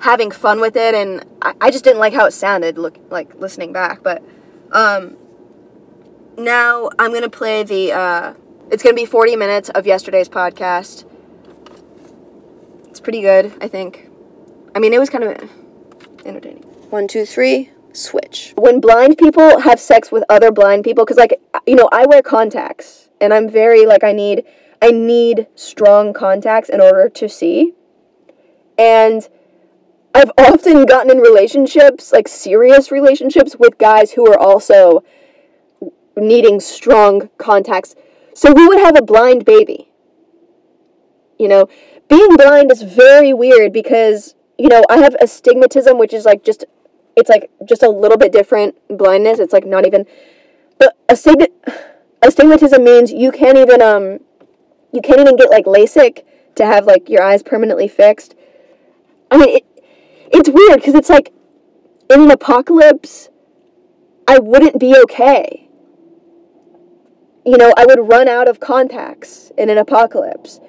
[0.01, 2.79] having fun with it, and I, I just didn't like how it sounded.
[2.79, 4.23] Look like listening back, but
[4.73, 5.17] um,
[6.39, 7.93] now I'm gonna play the.
[7.93, 8.35] Uh,
[8.71, 11.05] it's gonna be 40 minutes of yesterday's podcast.
[12.89, 14.09] It's pretty good, I think.
[14.75, 15.51] I mean, it was kind of
[16.25, 16.63] entertaining.
[16.89, 18.53] One, two, three switch.
[18.57, 22.23] When blind people have sex with other blind people, because like you know, I wear
[22.23, 24.45] contacts, and I'm very like I need
[24.81, 27.75] I need strong contacts in order to see,
[28.79, 29.29] and
[30.15, 35.05] I've often gotten in relationships, like serious relationships, with guys who are also
[36.17, 37.95] needing strong contacts.
[38.35, 39.89] So we would have a blind baby.
[41.39, 41.69] You know,
[42.09, 46.65] being blind is very weird because you know I have astigmatism, which is like just
[47.17, 49.39] it's like just a little bit different blindness.
[49.39, 50.07] It's like not even,
[50.79, 51.49] but astigmat,
[52.23, 54.21] astigmatism means you can't even um,
[54.93, 56.25] you can't even get like LASIK
[56.57, 58.35] to have like your eyes permanently fixed.
[59.31, 59.65] I mean, it,
[60.33, 61.33] it's weird because it's like
[62.11, 63.29] in an apocalypse,
[64.29, 65.69] I wouldn't be okay.
[67.45, 70.61] You know, I would run out of contacts in an apocalypse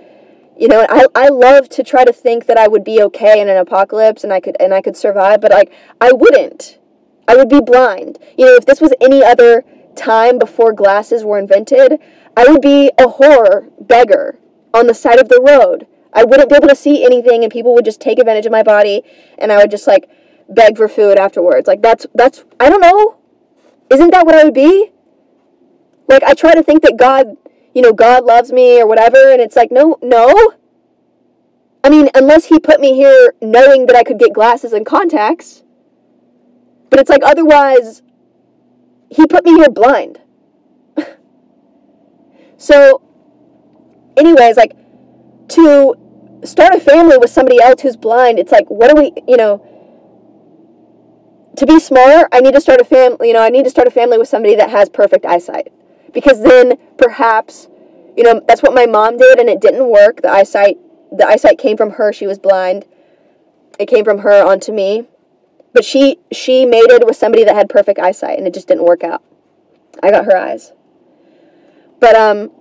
[0.63, 3.49] you know I, I love to try to think that i would be okay in
[3.49, 6.79] an apocalypse and i could and i could survive but like i wouldn't.
[7.25, 8.19] I would be blind.
[8.37, 11.99] You know if this was any other time before glasses were invented
[12.37, 14.39] i would be a whore beggar
[14.73, 15.85] on the side of the road.
[16.13, 18.63] I wouldn't be able to see anything and people would just take advantage of my
[18.63, 19.03] body
[19.37, 20.09] and i would just like
[20.47, 21.67] beg for food afterwards.
[21.67, 23.17] Like that's that's i don't know.
[23.89, 24.93] Isn't that what i would be?
[26.07, 27.35] Like i try to think that god
[27.73, 29.31] you know, God loves me or whatever.
[29.31, 30.53] And it's like, no, no.
[31.83, 35.63] I mean, unless he put me here knowing that I could get glasses and contacts.
[36.89, 38.01] But it's like otherwise,
[39.09, 40.21] he put me here blind.
[42.57, 43.01] so,
[44.15, 44.77] anyways, like
[45.49, 45.95] to
[46.43, 49.65] start a family with somebody else who's blind, it's like, what do we, you know,
[51.57, 53.87] to be smart, I need to start a family, you know, I need to start
[53.87, 55.71] a family with somebody that has perfect eyesight.
[56.13, 57.67] Because then perhaps,
[58.15, 60.21] you know, that's what my mom did and it didn't work.
[60.21, 60.77] The eyesight
[61.15, 62.85] the eyesight came from her, she was blind.
[63.79, 65.07] It came from her onto me.
[65.73, 69.03] But she she mated with somebody that had perfect eyesight and it just didn't work
[69.03, 69.23] out.
[70.01, 70.71] I got her eyes.
[71.99, 72.51] But um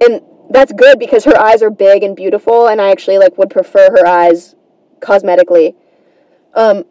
[0.00, 3.50] and that's good because her eyes are big and beautiful and I actually like would
[3.50, 4.56] prefer her eyes
[5.00, 5.74] cosmetically.
[6.54, 6.84] Um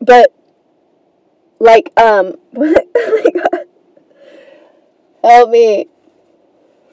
[0.00, 0.32] but
[1.58, 3.67] like um oh my god
[5.22, 5.86] help me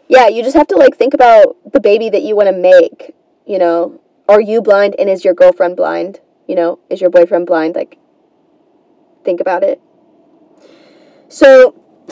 [0.07, 3.15] yeah you just have to like think about the baby that you want to make
[3.45, 4.01] you know?
[4.27, 6.19] Are you blind and is your girlfriend blind?
[6.47, 7.75] You know is your boyfriend blind?
[7.75, 7.97] Like
[9.23, 9.79] think about it.
[11.29, 11.71] So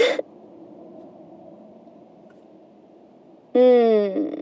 [3.53, 4.33] hmm.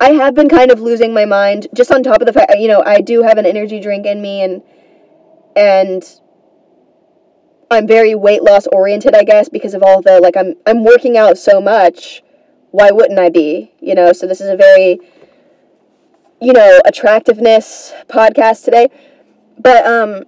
[0.00, 2.68] I have been kind of losing my mind just on top of the fact you
[2.68, 4.62] know I do have an energy drink in me and
[5.56, 6.20] and
[7.72, 11.16] I'm very weight loss oriented, I guess, because of all the like I'm I'm working
[11.16, 12.22] out so much.
[12.70, 13.72] Why wouldn't I be?
[13.80, 15.00] You know, so this is a very
[16.40, 18.88] you know, attractiveness podcast today.
[19.58, 20.24] But um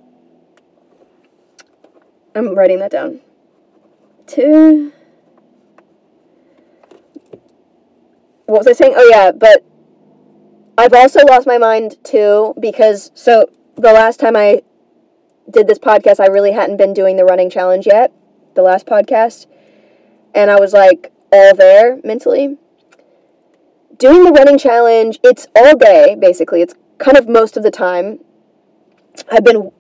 [2.35, 3.21] I'm writing that down.
[4.27, 4.93] Two
[8.47, 8.95] What was I saying?
[8.97, 9.65] Oh yeah, but
[10.77, 14.63] I've also lost my mind too because so the last time I
[15.51, 18.13] did this podcast, I really hadn't been doing the running challenge yet,
[18.55, 19.47] the last podcast.
[20.35, 22.59] And I was like all there mentally.
[23.97, 26.63] Doing the running challenge, it's all day, basically.
[26.63, 28.19] It's kind of most of the time.
[29.31, 29.71] I've been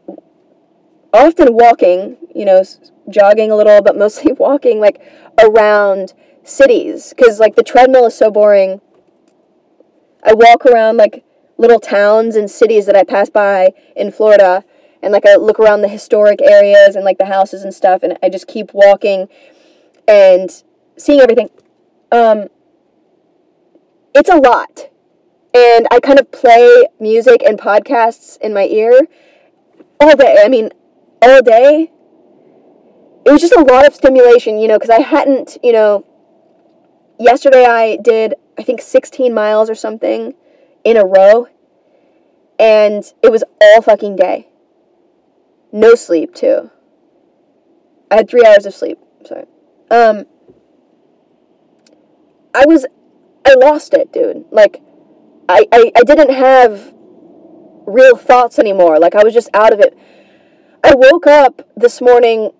[1.13, 2.63] often walking, you know,
[3.11, 5.01] jogging a little, but mostly walking like
[5.43, 6.13] around
[6.45, 8.81] cities because like the treadmill is so boring.
[10.23, 11.25] I walk around like
[11.59, 14.65] little towns and cities that I pass by in Florida
[15.05, 18.19] and like I look around the historic areas and like the houses and stuff and
[18.23, 19.29] I just keep walking
[20.09, 20.51] and
[20.97, 21.51] seeing everything.
[22.11, 22.49] Um,
[24.15, 24.89] it's a lot.
[25.53, 29.03] And I kind of play music and podcasts in my ear
[30.01, 30.39] all day.
[30.43, 30.71] I mean,
[31.23, 31.91] all day.
[33.27, 36.05] It was just a lot of stimulation, you know, because I hadn't, you know,
[37.19, 40.35] yesterday I did, I think, 16 miles or something
[40.83, 41.49] in a row.
[42.59, 44.49] And it was all fucking day.
[45.75, 46.71] No sleep too.
[48.11, 48.99] I had three hours of sleep.
[49.27, 49.45] Sorry.
[49.91, 50.25] Um.
[52.55, 52.87] I was,
[53.45, 54.45] I lost it, dude.
[54.53, 54.81] Like,
[55.49, 56.95] I, I, I didn't have
[57.85, 59.01] real thoughts anymore.
[59.01, 59.99] Like, I was just out of it.
[60.85, 62.53] I woke up this morning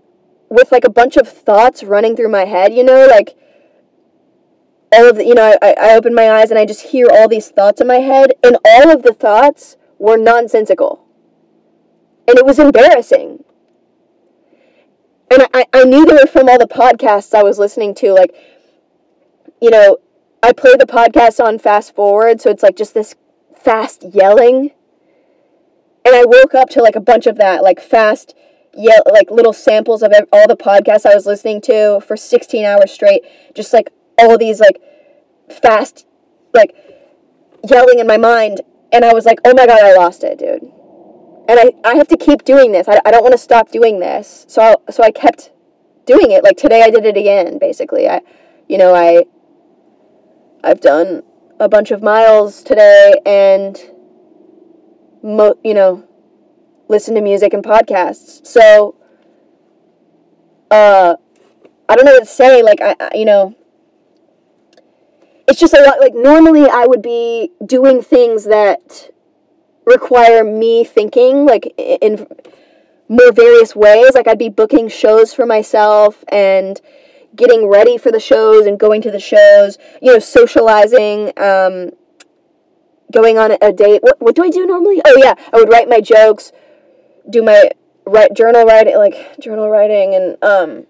[0.49, 3.37] with like a bunch of thoughts running through my head, you know, like
[4.91, 7.29] all of the, you know, I, I open my eyes and I just hear all
[7.29, 11.04] these thoughts in my head, and all of the thoughts were nonsensical
[12.27, 13.45] and it was embarrassing.
[15.31, 18.13] And I, I knew they were from all the podcasts I was listening to.
[18.13, 18.35] Like,
[19.61, 19.99] you know,
[20.43, 23.15] I play the podcast on fast forward, so it's like just this
[23.57, 24.71] fast yelling.
[26.05, 28.35] And I woke up to like a bunch of that, like fast
[28.77, 32.93] yell, like little samples of all the podcasts I was listening to for 16 hours
[32.93, 33.25] straight.
[33.55, 34.81] Just like all these like
[35.63, 36.07] fast,
[36.53, 36.75] like
[37.69, 38.61] yelling in my mind.
[38.93, 40.71] And I was like, oh my god, I lost it, dude
[41.49, 42.89] and I, I have to keep doing this.
[42.89, 44.47] I, I don't want to stop doing this.
[44.49, 45.53] So I, so I kept
[46.07, 46.43] doing it.
[46.43, 48.09] Like today I did it again, basically.
[48.09, 48.23] I,
[48.69, 49.25] you know, I,
[50.63, 51.23] I've done
[51.61, 53.79] a bunch of miles today and,
[55.23, 56.05] mo- you know,
[56.89, 58.47] listen to music and podcasts.
[58.47, 58.97] So,
[60.71, 61.17] uh,
[61.89, 62.63] I don't know what to say.
[62.63, 63.55] Like, I, I you know,
[65.47, 66.01] it's just a lot.
[66.01, 69.11] Like, normally I would be doing things that
[69.85, 72.27] require me thinking like in
[73.09, 74.15] more various ways.
[74.15, 76.81] Like I'd be booking shows for myself and
[77.37, 81.91] getting ready for the shows and going to the shows, you know, socializing, um,
[83.13, 84.03] going on a date.
[84.03, 85.01] What, what do I do normally?
[85.05, 86.53] Oh yeah, I would write my jokes,
[87.29, 87.71] do my
[88.07, 90.87] write journal writing, like journal writing and um,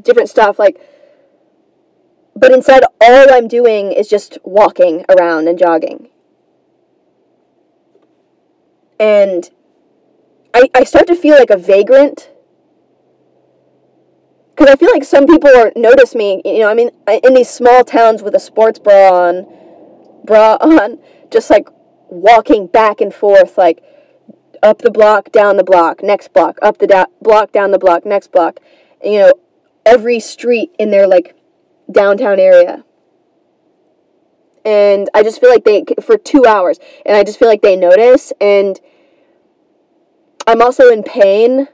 [0.00, 0.80] different stuff like
[2.34, 6.08] but instead all I'm doing is just walking around and jogging
[9.02, 9.50] and
[10.54, 12.30] I, I start to feel like a vagrant
[14.54, 16.40] because I feel like some people are notice me.
[16.44, 16.90] You know, I mean,
[17.24, 19.46] in these small towns with a sports bra on,
[20.24, 21.00] bra on,
[21.32, 21.68] just like
[22.10, 23.82] walking back and forth, like
[24.62, 28.06] up the block, down the block, next block, up the da- block, down the block,
[28.06, 28.60] next block.
[29.02, 29.32] And, you know,
[29.84, 31.34] every street in their like
[31.90, 32.84] downtown area.
[34.64, 37.74] And I just feel like they for two hours, and I just feel like they
[37.74, 38.78] notice, and
[40.52, 41.68] I'm also in pain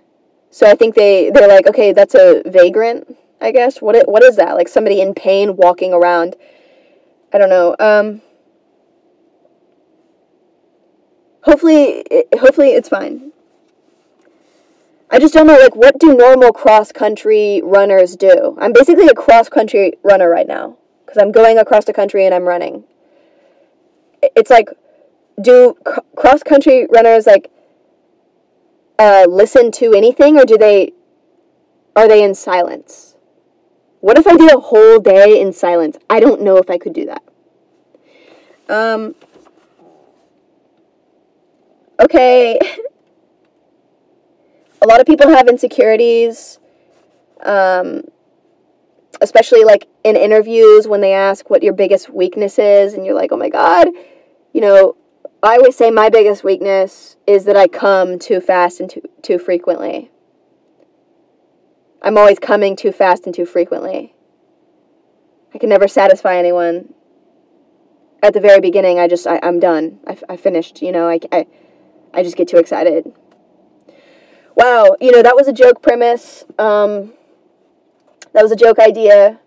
[0.50, 3.82] so I think they they're like, okay, that's a vagrant, I guess.
[3.82, 4.56] What it, what is that?
[4.56, 6.36] Like somebody in pain walking around.
[7.32, 7.76] I don't know.
[7.78, 8.22] Um
[11.42, 12.04] Hopefully
[12.38, 13.32] hopefully it's fine.
[15.10, 18.56] I just don't know like what do normal cross country runners do?
[18.60, 20.76] I'm basically a cross country runner right now
[21.06, 22.84] cuz I'm going across the country and I'm running.
[24.22, 24.70] It's like
[25.40, 25.76] do
[26.16, 27.50] cross country runners like
[28.98, 30.92] uh, listen to anything, or do they
[31.96, 33.16] are they in silence?
[34.00, 35.98] What if I did a whole day in silence?
[36.08, 37.22] I don't know if I could do that.
[38.68, 39.14] Um.
[42.00, 42.58] Okay.
[44.82, 46.58] a lot of people have insecurities.
[47.42, 48.02] Um,
[49.20, 53.32] especially like in interviews when they ask what your biggest weakness is, and you're like,
[53.32, 53.88] oh my god,
[54.52, 54.96] you know,
[55.42, 59.38] I always say my biggest weakness is that I come too fast and too, too
[59.38, 60.10] frequently.
[62.02, 64.14] I'm always coming too fast and too frequently.
[65.54, 66.92] I can never satisfy anyone.
[68.20, 70.00] At the very beginning, I just, I, I'm done.
[70.06, 71.46] I, I finished, you know, I, I,
[72.12, 73.12] I just get too excited.
[74.56, 76.44] Wow, you know, that was a joke premise.
[76.58, 77.12] Um,
[78.32, 79.38] that was a joke idea.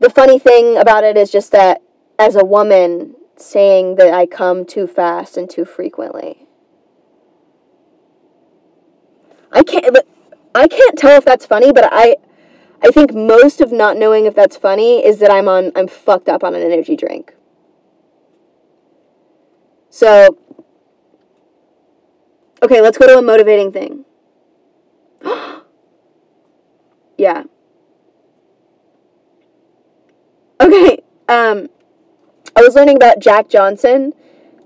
[0.00, 1.80] The funny thing about it is just that
[2.18, 6.46] as a woman, saying that I come too fast and too frequently.
[9.50, 9.96] I can't
[10.54, 12.16] I can't tell if that's funny, but I
[12.82, 16.28] I think most of not knowing if that's funny is that I'm on I'm fucked
[16.28, 17.34] up on an energy drink.
[19.90, 20.38] So
[22.62, 24.04] Okay, let's go to a motivating thing.
[27.18, 27.42] yeah.
[30.60, 31.68] Okay, um
[32.54, 34.12] I was learning about Jack Johnson.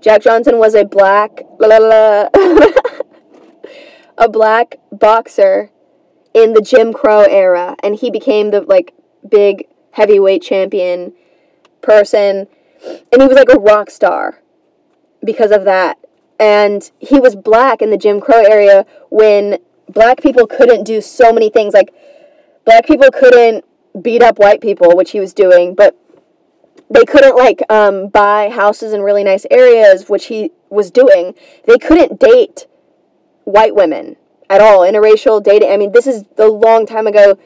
[0.01, 2.29] Jack Johnson was a black la, la, la,
[4.17, 5.71] a black boxer
[6.33, 8.93] in the Jim Crow era and he became the like
[9.27, 11.13] big heavyweight champion
[11.81, 12.47] person
[13.11, 14.41] and he was like a rock star
[15.23, 15.97] because of that.
[16.39, 19.57] And he was black in the Jim Crow area when
[19.89, 21.89] black people couldn't do so many things like
[22.65, 23.65] black people couldn't
[23.99, 25.97] beat up white people, which he was doing, but
[26.89, 31.33] they couldn't like um, buy houses in really nice areas, which he was doing.
[31.65, 32.67] They couldn't date
[33.43, 34.15] white women
[34.49, 35.69] at all, interracial dating.
[35.69, 37.37] I mean, this is a long time ago.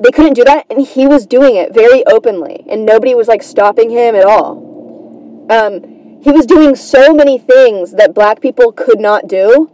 [0.00, 3.42] They couldn't do that, and he was doing it very openly, and nobody was like
[3.42, 5.46] stopping him at all.
[5.50, 9.70] Um, he was doing so many things that black people could not do,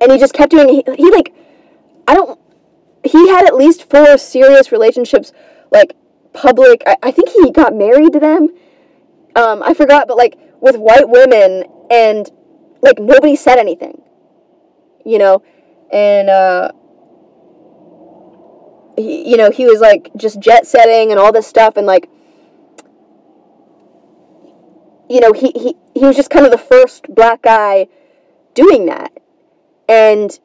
[0.00, 0.68] and he just kept doing.
[0.68, 1.34] He, he like,
[2.06, 2.38] I don't.
[3.04, 5.32] He had at least four serious relationships,
[5.70, 5.96] like
[6.36, 6.82] public.
[6.86, 8.50] I, I think he got married to them.
[9.34, 12.30] Um, I forgot, but like with white women, and
[12.80, 14.02] like nobody said anything,
[15.04, 15.42] you know,
[15.92, 16.72] and uh,
[18.96, 22.08] he, you know, he was like just jet setting and all this stuff, and like,
[25.10, 27.88] you know, he he he was just kind of the first black guy
[28.54, 29.12] doing that,
[29.88, 30.38] and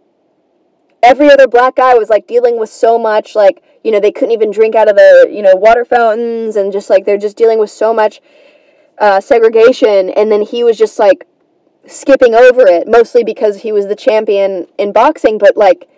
[1.02, 4.32] every other black guy was like dealing with so much like you know they couldn't
[4.32, 7.60] even drink out of the you know water fountains and just like they're just dealing
[7.60, 8.22] with so much
[9.00, 10.10] uh, segregation.
[10.10, 11.28] And then he was just like
[11.88, 15.38] skipping over it mostly because he was the champion in boxing.
[15.38, 15.90] But like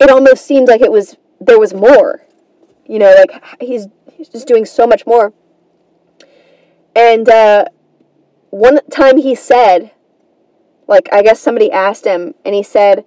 [0.00, 2.24] it almost seemed like it was there was more.
[2.86, 5.32] You know like he's he's just doing so much more.
[6.94, 7.64] And uh,
[8.50, 9.92] one time he said
[10.88, 13.04] like i guess somebody asked him and he said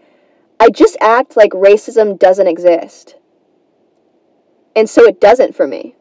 [0.59, 3.15] I just act like racism doesn't exist.
[4.75, 5.95] And so it doesn't for me.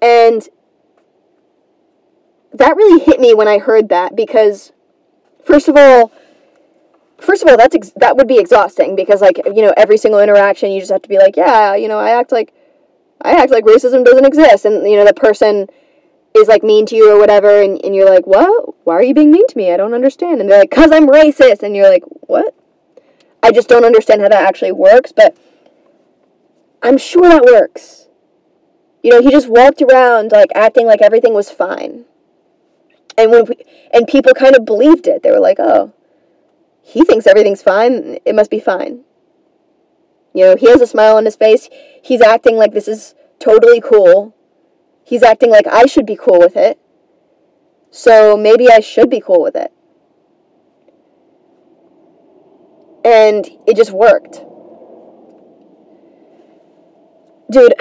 [0.00, 0.48] And
[2.52, 4.72] that really hit me when I heard that because
[5.44, 6.12] first of all,
[7.18, 10.20] first of all, that's ex- that would be exhausting because like, you know, every single
[10.20, 12.54] interaction you just have to be like, yeah, you know, I act like
[13.20, 15.66] I act like racism doesn't exist and you know, the person
[16.34, 18.74] is like mean to you or whatever and, and you're like, What?
[18.84, 19.72] Why are you being mean to me?
[19.72, 20.40] I don't understand.
[20.40, 22.54] And they're like, Cause I'm racist and you're like, What?
[23.42, 25.36] I just don't understand how that actually works, but
[26.82, 28.08] I'm sure that works.
[29.02, 32.04] You know, he just walked around like acting like everything was fine.
[33.16, 33.56] And when we,
[33.92, 35.22] and people kind of believed it.
[35.22, 35.92] They were like, "Oh,
[36.82, 38.18] he thinks everything's fine.
[38.24, 39.04] It must be fine.
[40.32, 41.68] You know, he has a smile on his face.
[42.02, 44.34] He's acting like this is totally cool.
[45.04, 46.78] He's acting like I should be cool with it.
[47.90, 49.72] So maybe I should be cool with it.
[53.04, 54.42] And it just worked.
[57.50, 57.74] Dude,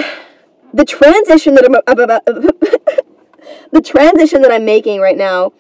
[0.74, 2.26] the transition that I'm about
[3.72, 5.54] the transition that I'm making right now,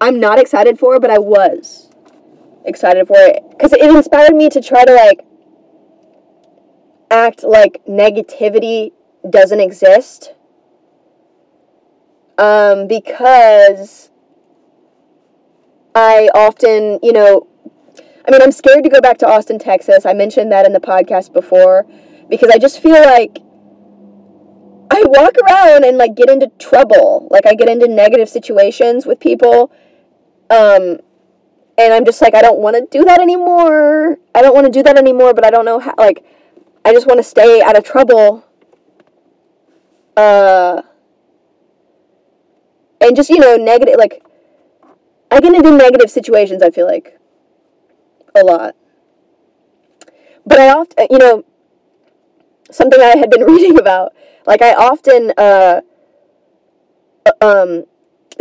[0.00, 1.90] I'm not excited for, but I was
[2.64, 5.24] excited for it cuz it inspired me to try to like
[7.10, 8.92] act like negativity
[9.28, 10.34] doesn't exist.
[12.38, 14.10] Um, because
[15.94, 17.46] I often, you know,
[18.26, 20.04] I mean, I'm scared to go back to Austin, Texas.
[20.04, 21.86] I mentioned that in the podcast before
[22.28, 23.38] because I just feel like
[24.90, 27.28] I walk around and like get into trouble.
[27.30, 29.72] Like I get into negative situations with people.
[30.50, 31.00] Um,
[31.78, 34.18] and I'm just like, I don't want to do that anymore.
[34.34, 36.24] I don't want to do that anymore, but I don't know how, like,
[36.84, 38.44] I just want to stay out of trouble.
[40.16, 40.82] Uh,
[43.00, 44.24] and just, you know, negative, like,
[45.30, 47.18] I get into negative situations, I feel like.
[48.34, 48.74] A lot.
[50.46, 51.44] But I often, you know,
[52.70, 54.14] something I had been reading about,
[54.46, 55.80] like, I often, uh,
[57.40, 57.84] um,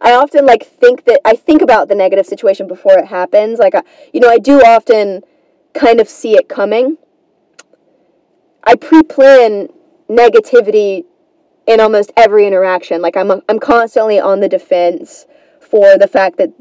[0.00, 3.58] I often, like, think that, I think about the negative situation before it happens.
[3.58, 5.22] Like, I, you know, I do often
[5.74, 6.98] kind of see it coming.
[8.64, 9.68] I pre-plan
[10.08, 11.04] negativity
[11.66, 13.02] in almost every interaction.
[13.02, 15.26] Like I'm I'm constantly on the defense
[15.60, 16.52] for the fact that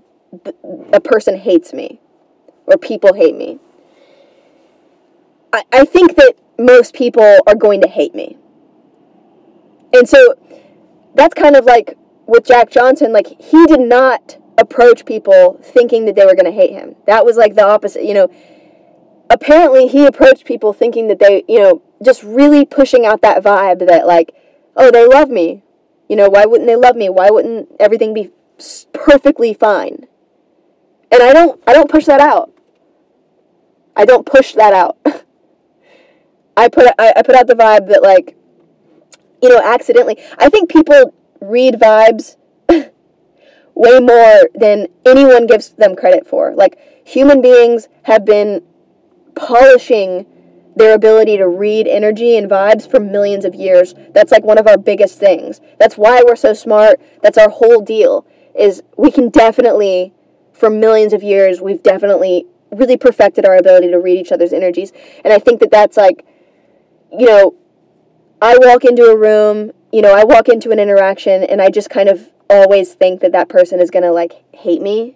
[0.94, 2.00] a person hates me
[2.66, 3.60] or people hate me.
[5.52, 8.38] I, I think that most people are going to hate me.
[9.94, 10.36] And so
[11.16, 16.16] that's kind of like with Jack Johnson, like he did not approach people thinking that
[16.16, 16.96] they were going to hate him.
[17.08, 18.32] That was like the opposite, you know.
[19.30, 23.86] Apparently, he approached people thinking that they, you know, just really pushing out that vibe
[23.88, 24.34] that like,
[24.76, 25.64] oh, they love me.
[26.10, 27.10] You know, why wouldn't they love me?
[27.10, 28.32] Why wouldn't everything be
[28.92, 30.08] perfectly fine?
[31.12, 32.52] And I don't I don't push that out.
[33.96, 34.98] I don't push that out.
[36.58, 38.36] I put I, I put out the vibe that like
[39.42, 40.18] you know, accidentally.
[40.38, 42.38] I think people read vibes
[42.70, 46.54] way more than anyone gives them credit for.
[46.56, 48.62] Like human beings have been
[49.36, 50.26] polishing
[50.76, 53.94] their ability to read energy and vibes for millions of years.
[54.14, 55.60] That's like one of our biggest things.
[55.80, 57.02] That's why we're so smart.
[57.22, 58.26] That's our whole deal
[58.56, 60.14] is we can definitely
[60.54, 64.92] for millions of years we've definitely really perfected our ability to read each other's energies.
[65.24, 66.26] And I think that that's like
[67.12, 67.56] you know
[68.42, 71.90] I walk into a room, you know, I walk into an interaction and I just
[71.90, 75.16] kind of always think that that person is going to like hate me.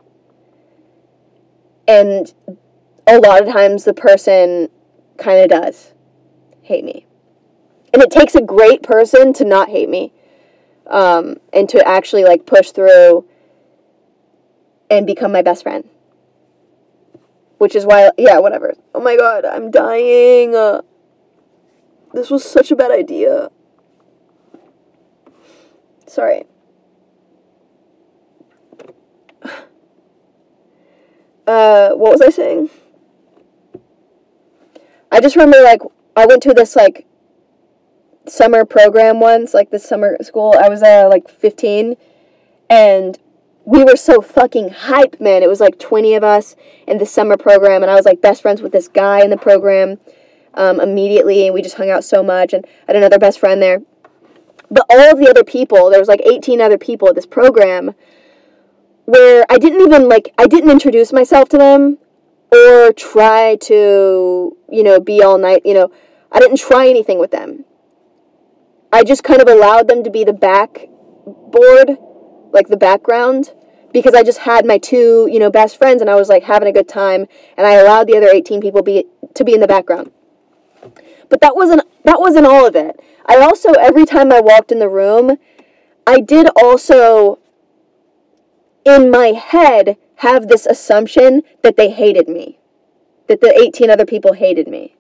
[1.88, 2.32] And
[3.08, 4.70] a lot of times the person
[5.18, 5.94] kind of does
[6.62, 7.08] hate me.
[7.94, 10.14] And it takes a great person to not hate me
[10.88, 13.26] um, and to actually like push through
[14.90, 15.90] and become my best friend.
[17.58, 18.76] Which is why, yeah, whatever.
[18.94, 20.56] Oh my god, I'm dying.
[20.56, 20.82] Uh,
[22.16, 23.50] this was such a bad idea.
[26.08, 26.44] Sorry.
[31.48, 32.72] Uh, what was I saying?
[35.12, 35.80] I just remember like
[36.16, 37.06] I went to this like
[38.28, 40.56] summer program once, like this summer school.
[40.60, 41.98] I was uh like 15
[42.68, 43.20] and
[43.64, 45.44] we were so fucking hype, man.
[45.44, 46.56] It was like 20 of us
[46.88, 49.38] in the summer program and I was like best friends with this guy in the
[49.38, 50.00] program
[50.56, 53.62] um, immediately and we just hung out so much and I had another best friend
[53.62, 53.82] there.
[54.72, 57.94] But all of the other people, there was like 18 other people at this program
[59.06, 62.00] where I didn't even like I didn't introduce myself to them
[62.52, 65.92] or try to, you know, be all night, you know,
[66.32, 67.66] I didn't try anything with them.
[68.92, 71.98] I just kind of allowed them to be the backboard,
[72.52, 73.54] like the background,
[73.92, 76.68] because I just had my two, you know, best friends and I was like having
[76.68, 77.26] a good time
[77.58, 80.12] and I allowed the other 18 people be to be in the background.
[81.36, 82.98] But that wasn't that wasn't all of it.
[83.26, 85.38] I also every time I walked in the room,
[86.08, 87.40] I did also
[88.86, 92.58] in my head have this assumption that they hated me,
[93.28, 94.96] that the 18 other people hated me.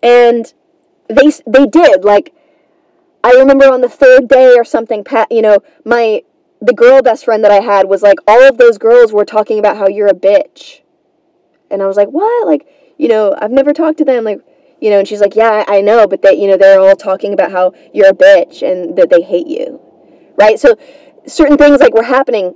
[0.00, 0.54] And
[1.08, 2.32] they they did like
[3.24, 6.22] I remember on the third day or something Pat, you know, my
[6.62, 9.58] the girl best friend that I had was like all of those girls were talking
[9.58, 10.82] about how you're a bitch.
[11.68, 14.40] And I was like, "What?" Like, you know, I've never talked to them like
[14.80, 17.32] you know, and she's like, "Yeah, I know, but they, you know, they're all talking
[17.32, 19.80] about how you're a bitch and that they hate you."
[20.36, 20.58] Right?
[20.58, 20.76] So
[21.26, 22.54] certain things like were happening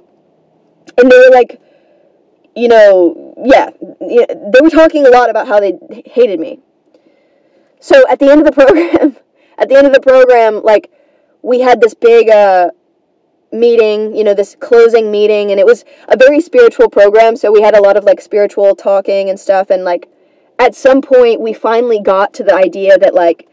[0.99, 1.61] and they were like
[2.55, 6.61] you know, yeah, they were talking a lot about how they hated me.
[7.81, 9.16] So at the end of the program,
[9.59, 10.91] at the end of the program, like
[11.43, 12.70] we had this big uh,
[13.53, 17.37] meeting, you know, this closing meeting, and it was a very spiritual program.
[17.37, 20.09] So we had a lot of like spiritual talking and stuff, and like
[20.63, 23.49] at some point we finally got to the idea that like,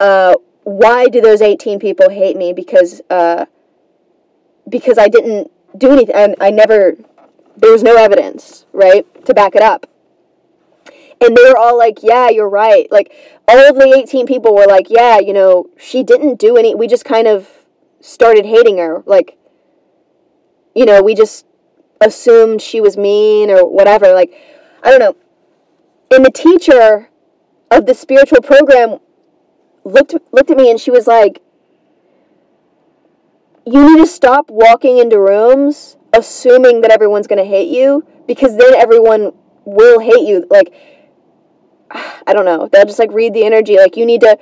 [0.00, 2.52] uh, why do those eighteen people hate me?
[2.52, 3.46] Because uh,
[4.68, 6.14] because I didn't do anything.
[6.14, 6.96] I, I never
[7.56, 9.86] there was no evidence, right, to back it up.
[11.20, 12.90] And they were all like, yeah, you're right.
[12.92, 13.12] Like,
[13.48, 16.86] all of the 18 people were like, yeah, you know, she didn't do any, we
[16.86, 17.48] just kind of
[18.00, 19.02] started hating her.
[19.04, 19.36] Like,
[20.74, 21.44] you know, we just
[22.00, 24.12] assumed she was mean or whatever.
[24.12, 24.32] Like,
[24.84, 25.16] I don't know.
[26.10, 27.10] And the teacher
[27.70, 28.98] of the spiritual program
[29.84, 31.42] looked looked at me and she was like,
[33.66, 38.56] "You need to stop walking into rooms assuming that everyone's going to hate you because
[38.56, 39.32] then everyone
[39.64, 40.46] will hate you.
[40.50, 40.72] Like,
[41.90, 42.68] I don't know.
[42.70, 43.76] They'll just like read the energy.
[43.76, 44.38] Like, you need to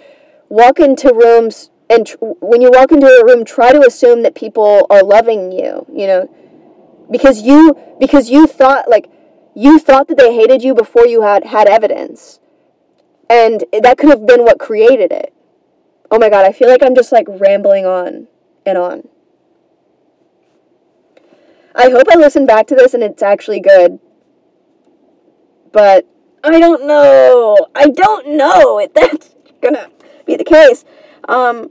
[0.49, 4.35] walk into rooms and tr- when you walk into a room, try to assume that
[4.35, 6.31] people are loving you, you know,
[7.11, 9.09] because you, because you thought, like,
[9.57, 12.40] you thought that they hated you before you had had evidence.
[13.28, 15.32] And that could have been what created it.
[16.11, 18.28] Oh my god, I feel like I'm just like rambling on
[18.66, 19.09] and on.
[21.74, 23.98] I hope I listen back to this and it's actually good.
[25.72, 26.07] But
[26.44, 27.66] I don't know.
[27.74, 29.88] I don't know if that's gonna
[30.26, 30.84] be the case.
[31.28, 31.70] Um?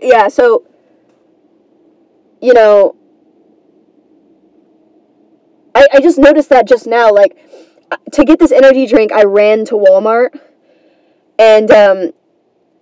[0.00, 0.64] Yeah, so,
[2.40, 2.94] you know,
[5.82, 7.12] I, I just noticed that just now.
[7.12, 7.36] Like,
[8.12, 10.38] to get this energy drink, I ran to Walmart.
[11.38, 12.12] And um,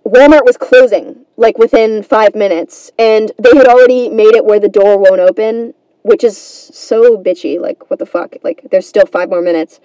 [0.05, 4.69] Walmart was closing like within five minutes, and they had already made it where the
[4.69, 5.73] door won't open,
[6.03, 7.59] which is so bitchy.
[7.59, 8.35] Like, what the fuck?
[8.43, 9.79] Like, there's still five more minutes,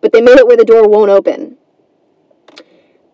[0.00, 1.58] but they made it where the door won't open.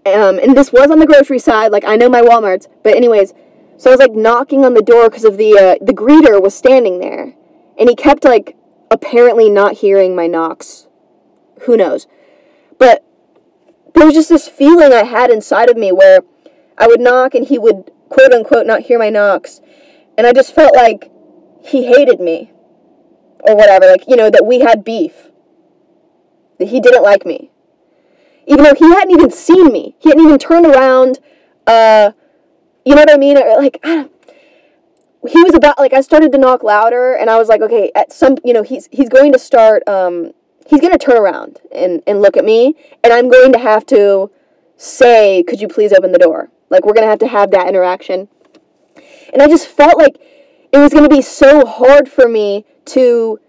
[0.06, 1.72] Um, and this was on the grocery side.
[1.72, 3.34] Like, I know my WalMarts, but anyways,
[3.76, 6.54] so I was like knocking on the door because of the uh, the greeter was
[6.54, 7.34] standing there,
[7.78, 8.56] and he kept like
[8.90, 10.86] apparently not hearing my knocks.
[11.62, 12.06] Who knows?
[12.78, 13.04] But
[13.94, 16.20] there was just this feeling I had inside of me where
[16.76, 19.60] I would knock and he would quote unquote not hear my knocks.
[20.16, 21.10] And I just felt like
[21.62, 22.52] he hated me
[23.40, 23.86] or whatever.
[23.86, 25.30] Like, you know, that we had beef.
[26.58, 27.50] That he didn't like me.
[28.46, 29.94] Even though he hadn't even seen me.
[29.98, 31.18] He hadn't even turned around.
[31.66, 32.12] Uh,
[32.84, 33.36] you know what I mean?
[33.36, 34.12] Or like, I don't,
[35.26, 38.12] he was about like I started to knock louder and I was like, okay, at
[38.12, 40.32] some you know, he's he's going to start um
[40.66, 43.84] he's going to turn around and and look at me and I'm going to have
[43.86, 44.30] to
[44.76, 47.68] say, "Could you please open the door?" Like, we're going to have to have that
[47.68, 48.28] interaction.
[49.32, 50.18] And I just felt like
[50.72, 53.40] it was going to be so hard for me to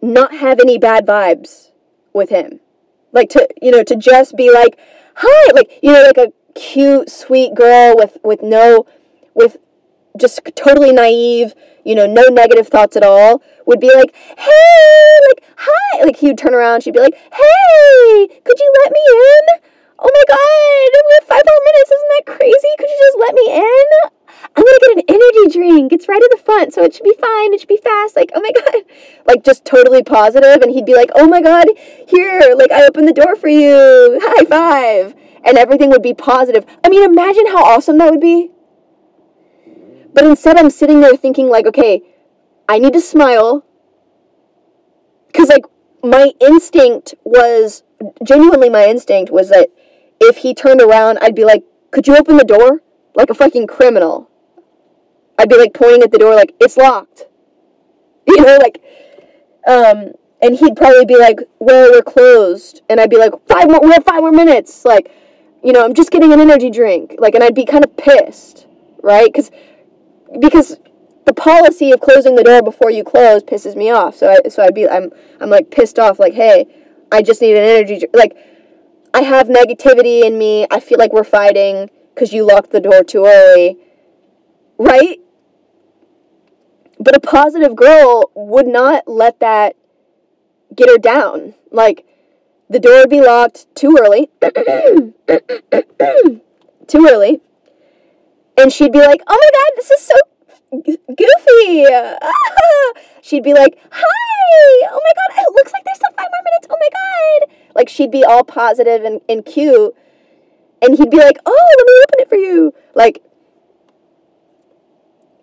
[0.00, 1.70] not have any bad vibes
[2.12, 2.60] with him.
[3.12, 4.78] Like, to, you know, to just be like,
[5.16, 8.86] hi, like, you know, like a cute, sweet girl with, with no,
[9.34, 9.58] with
[10.18, 11.54] just totally naive,
[11.84, 16.04] you know, no negative thoughts at all, would be like, hey, like, hi.
[16.04, 19.72] Like, he would turn around, she'd be like, hey, could you let me in?
[20.04, 21.90] Oh my god, we have five more minutes.
[21.92, 22.68] Isn't that crazy?
[22.76, 24.10] Could you just let me in?
[24.56, 25.92] I'm gonna get an energy drink.
[25.92, 27.54] It's right at the front, so it should be fine.
[27.54, 28.16] It should be fast.
[28.16, 28.82] Like, oh my god.
[29.24, 31.68] Like, just totally positive, And he'd be like, oh my god,
[32.08, 34.18] here, like, I opened the door for you.
[34.20, 35.14] High five.
[35.44, 36.66] And everything would be positive.
[36.84, 38.50] I mean, imagine how awesome that would be.
[40.14, 42.02] But instead, I'm sitting there thinking, like, okay,
[42.68, 43.64] I need to smile.
[45.26, 45.64] Because, like,
[46.02, 47.84] my instinct was
[48.24, 49.68] genuinely, my instinct was that
[50.20, 52.82] if he turned around, I'd be like, could you open the door?
[53.14, 54.30] Like a fucking criminal.
[55.38, 57.26] I'd be like pointing at the door like, it's locked.
[58.24, 58.80] You know, like,
[59.66, 62.80] um, and he'd probably be like, well, we're closed.
[62.88, 64.84] And I'd be like, five more, we have five more minutes.
[64.84, 65.10] Like,
[65.62, 67.16] you know, I'm just getting an energy drink.
[67.18, 68.68] Like, and I'd be kind of pissed,
[69.02, 69.26] right?
[69.26, 69.50] Because,
[70.38, 70.78] because
[71.24, 74.16] the policy of closing the door before you close pisses me off.
[74.16, 75.10] So I, so I'd be, I'm,
[75.40, 76.66] I'm like pissed off, like, hey,
[77.10, 78.06] I just need an energy.
[78.12, 78.36] Like,
[79.14, 80.66] I have negativity in me.
[80.70, 83.78] I feel like we're fighting because you locked the door too early.
[84.78, 85.18] Right?
[86.98, 89.76] But a positive girl would not let that
[90.74, 91.54] get her down.
[91.70, 92.06] Like,
[92.70, 94.30] the door would be locked too early.
[96.86, 97.40] too early.
[98.56, 100.14] And she'd be like, oh my god, this is so
[100.72, 101.86] goofy.
[103.22, 106.66] she'd be like, hi, oh my god, it looks like there's still five more minutes.
[106.70, 107.56] Oh my god.
[107.74, 109.94] Like she'd be all positive and, and cute.
[110.80, 112.74] And he'd be like, oh, let me open it for you.
[112.94, 113.22] Like,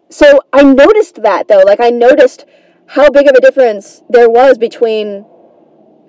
[0.09, 1.63] so I noticed that though.
[1.65, 2.45] Like I noticed
[2.87, 5.25] how big of a difference there was between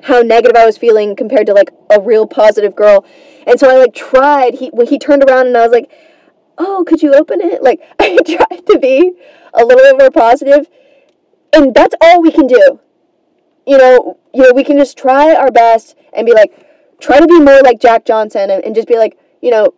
[0.02, 3.04] how negative I was feeling compared to like a real positive girl.
[3.46, 4.54] And so I like tried.
[4.54, 5.90] He when he turned around and I was like,
[6.60, 9.12] "Oh, could you open it?" Like I tried to be
[9.54, 10.68] a little bit more positive,
[11.52, 12.80] and that's all we can do.
[13.66, 16.52] You know, you know, we can just try our best and be like,
[17.00, 19.74] try to be more like Jack Johnson and, and just be like, you know,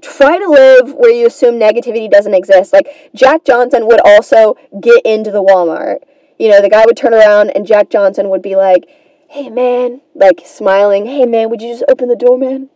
[0.00, 2.72] try to live where you assume negativity doesn't exist.
[2.72, 5.98] Like Jack Johnson would also get into the Walmart.
[6.38, 8.84] You know, the guy would turn around and Jack Johnson would be like,
[9.28, 12.68] "Hey man," like smiling, "Hey man, would you just open the door, man?"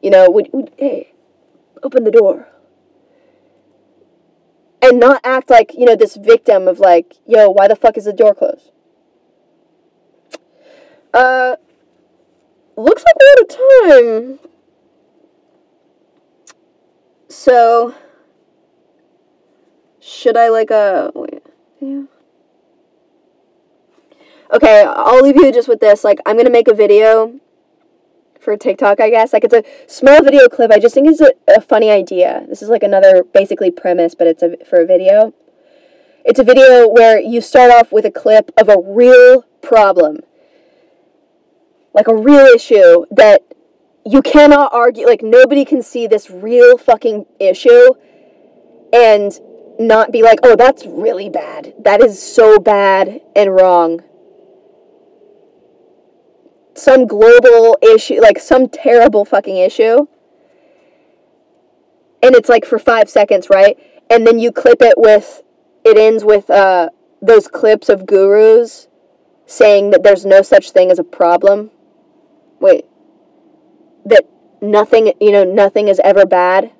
[0.00, 1.12] You know, would, would hey,
[1.82, 2.48] open the door.
[4.82, 8.06] And not act like, you know, this victim of like, "Yo, why the fuck is
[8.06, 8.70] the door closed?"
[11.12, 11.56] Uh
[12.76, 14.50] looks like we're out of time.
[17.28, 17.94] So,
[20.00, 21.42] should I like uh, wait?
[21.80, 22.02] Yeah.
[24.52, 26.02] Okay, I'll leave you just with this.
[26.02, 27.38] Like, I'm gonna make a video
[28.40, 29.32] for TikTok, I guess.
[29.32, 30.70] Like, it's a small video clip.
[30.70, 32.44] I just think it's a, a funny idea.
[32.48, 35.34] This is like another basically premise, but it's a for a video.
[36.24, 40.20] It's a video where you start off with a clip of a real problem,
[41.94, 43.42] like a real issue that
[44.04, 47.90] you cannot argue like nobody can see this real fucking issue
[48.92, 49.40] and
[49.78, 54.02] not be like oh that's really bad that is so bad and wrong
[56.74, 60.06] some global issue like some terrible fucking issue
[62.22, 65.42] and it's like for five seconds right and then you clip it with
[65.84, 66.88] it ends with uh
[67.20, 68.88] those clips of gurus
[69.46, 71.70] saying that there's no such thing as a problem
[72.60, 72.84] wait
[74.04, 74.24] that
[74.60, 76.72] nothing, you know, nothing is ever bad.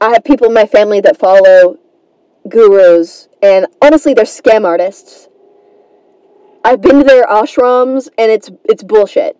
[0.00, 1.78] I have people in my family that follow
[2.48, 5.28] gurus, and honestly, they're scam artists.
[6.64, 9.36] I've been to their ashrams, and it's it's bullshit.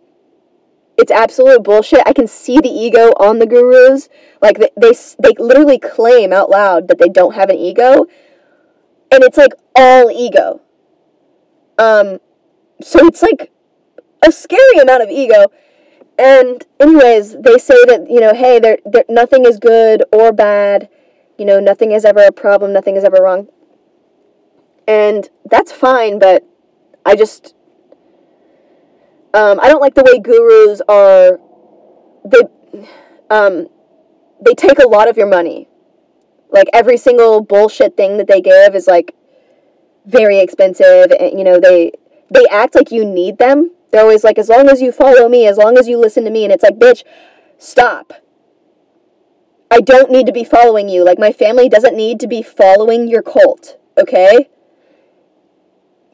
[0.96, 2.02] It's absolute bullshit.
[2.06, 4.08] I can see the ego on the gurus.
[4.42, 8.06] Like they, they they literally claim out loud that they don't have an ego,
[9.10, 10.60] and it's like all ego.
[11.78, 12.18] Um,
[12.80, 13.50] so it's like
[14.22, 15.46] a scary amount of ego.
[16.16, 20.88] And anyways, they say that you know, hey, there, there nothing is good or bad.
[21.38, 22.72] You know, nothing is ever a problem.
[22.72, 23.48] Nothing is ever wrong.
[24.86, 26.46] And that's fine, but
[27.04, 27.54] I just
[29.32, 31.40] um, I don't like the way gurus are.
[32.24, 32.42] They
[33.30, 33.68] um,
[34.40, 35.68] they take a lot of your money.
[36.50, 39.14] Like every single bullshit thing that they give is like
[40.06, 41.92] very expensive, and you know they
[42.30, 45.46] they act like you need them they're always like, as long as you follow me,
[45.46, 46.42] as long as you listen to me.
[46.42, 47.04] And it's like, bitch,
[47.58, 48.12] stop.
[49.70, 51.04] I don't need to be following you.
[51.04, 54.50] Like, my family doesn't need to be following your cult, okay?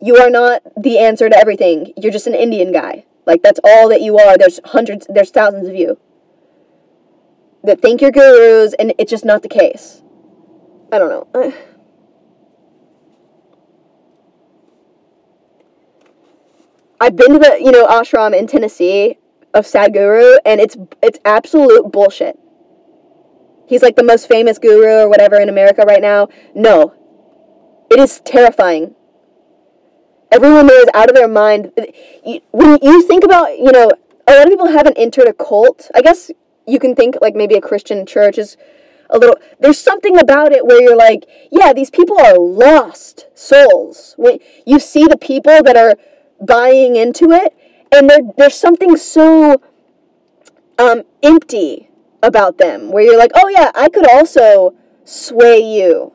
[0.02, 1.92] You are not the answer to everything.
[1.96, 3.04] You're just an Indian guy.
[3.26, 4.38] Like, that's all that you are.
[4.38, 5.98] There's hundreds, there's thousands of you
[7.64, 10.02] that think you're gurus, and it's just not the case.
[10.92, 11.52] I don't know.
[17.00, 19.16] I've been to the you know ashram in Tennessee
[19.54, 22.38] of Sadhguru, and it's it's absolute bullshit.
[23.66, 26.28] He's like the most famous guru or whatever in America right now.
[26.54, 26.94] No,
[27.90, 28.94] it is terrifying.
[30.30, 31.72] Everyone there is out of their mind.
[32.52, 33.90] When you think about, you know,
[34.26, 35.90] a lot of people haven't entered a cult.
[35.94, 36.30] I guess
[36.66, 38.56] you can think like maybe a Christian church is
[39.08, 39.36] a little.
[39.58, 44.14] There's something about it where you're like, yeah, these people are lost souls.
[44.16, 45.94] When you see the people that are
[46.40, 47.54] buying into it
[47.92, 49.60] and there there's something so
[50.78, 51.90] um, empty
[52.22, 54.74] about them where you're like oh yeah i could also
[55.04, 56.12] sway you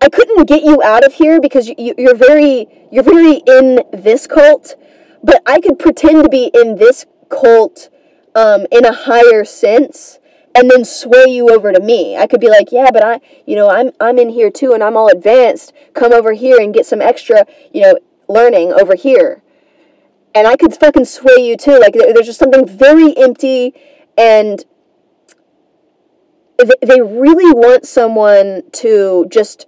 [0.00, 4.26] i couldn't get you out of here because you, you're very you're very in this
[4.26, 4.76] cult
[5.22, 7.90] but i could pretend to be in this cult
[8.34, 10.18] um, in a higher sense
[10.54, 12.16] and then sway you over to me.
[12.16, 14.82] I could be like, yeah, but I, you know, I'm I'm in here too, and
[14.82, 15.72] I'm all advanced.
[15.94, 19.42] Come over here and get some extra, you know, learning over here.
[20.34, 21.78] And I could fucking sway you too.
[21.78, 23.74] Like, there's just something very empty
[24.16, 24.64] and
[26.58, 29.67] they really want someone to just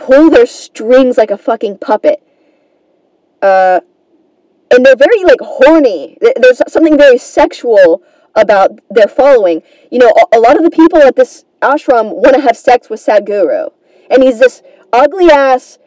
[0.00, 2.22] pull their strings like a fucking puppet.
[3.42, 3.80] Uh,
[4.70, 6.16] and they're very like horny.
[6.20, 8.02] There's something very sexual
[8.34, 9.62] about their following.
[9.90, 13.00] You know, a, lot of the people at this ashram want to have sex with
[13.00, 13.72] Sadhguru,
[14.10, 15.78] and he's this ugly ass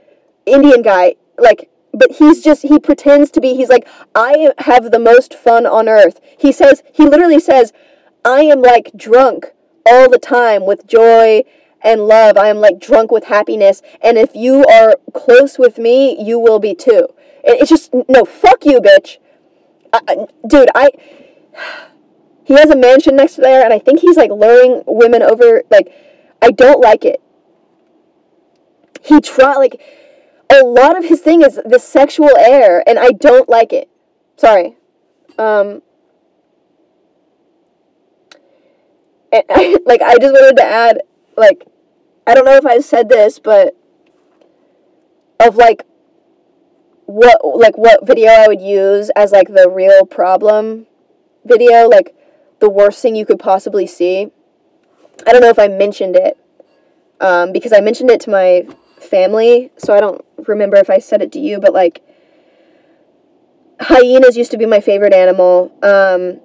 [0.46, 1.16] Indian guy.
[1.38, 5.68] Like but he's just he pretends to be he's like i have the most fun
[5.68, 7.72] on earth he says he literally says
[8.26, 9.52] I am like drunk
[9.86, 11.44] all the time with joy
[11.84, 12.38] and love.
[12.38, 13.82] I am like drunk with happiness.
[14.02, 17.08] And if you are close with me, you will be too.
[17.44, 19.18] It's just, no, fuck you, bitch.
[19.92, 20.90] I, dude, I.
[22.46, 25.64] He has a mansion next to there, and I think he's like luring women over.
[25.72, 25.94] Like,
[26.42, 27.22] I don't like it.
[29.02, 29.82] He try like
[30.50, 33.90] a lot of his thing is the sexual air, and I don't like it.
[34.36, 34.76] Sorry.
[35.38, 35.82] Um,
[39.32, 41.02] and I, like I just wanted to add,
[41.38, 41.66] like,
[42.26, 43.76] I don't know if I said this, but
[45.40, 45.86] of like
[47.06, 50.88] what like what video I would use as like the real problem
[51.46, 52.16] video, like
[52.60, 54.32] the worst thing you could possibly see.
[55.28, 56.38] I don't know if I mentioned it
[57.20, 58.66] um, because I mentioned it to my
[59.00, 62.02] family, so I don't remember if I said it to you, but like
[63.80, 65.74] hyenas used to be my favorite animal.
[65.84, 66.40] Um,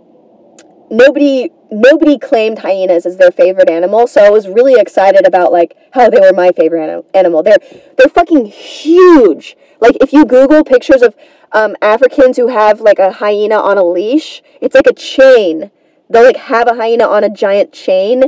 [0.90, 5.76] nobody nobody claimed hyenas as their favorite animal, so I was really excited about like
[5.92, 7.42] how they were my favorite anim- animal.
[7.42, 7.58] They're
[7.96, 9.56] they're fucking huge.
[9.80, 11.14] Like if you Google pictures of
[11.52, 15.70] um, Africans who have like a hyena on a leash, it's like a chain.
[16.10, 18.24] They'll like have a hyena on a giant chain,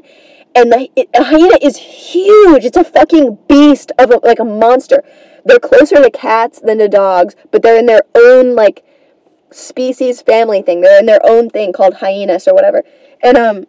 [0.54, 2.64] and the it, a hyena is huge.
[2.64, 5.02] It's a fucking beast of a, like a monster.
[5.44, 8.84] They're closer to cats than to dogs, but they're in their own like
[9.52, 10.80] species family thing.
[10.80, 12.82] They're in their own thing called hyenas or whatever.
[13.22, 13.66] And um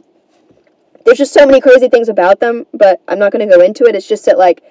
[1.06, 3.86] there's just so many crazy things about them, but I'm not going to go into
[3.86, 3.96] it.
[3.96, 4.64] It's just that like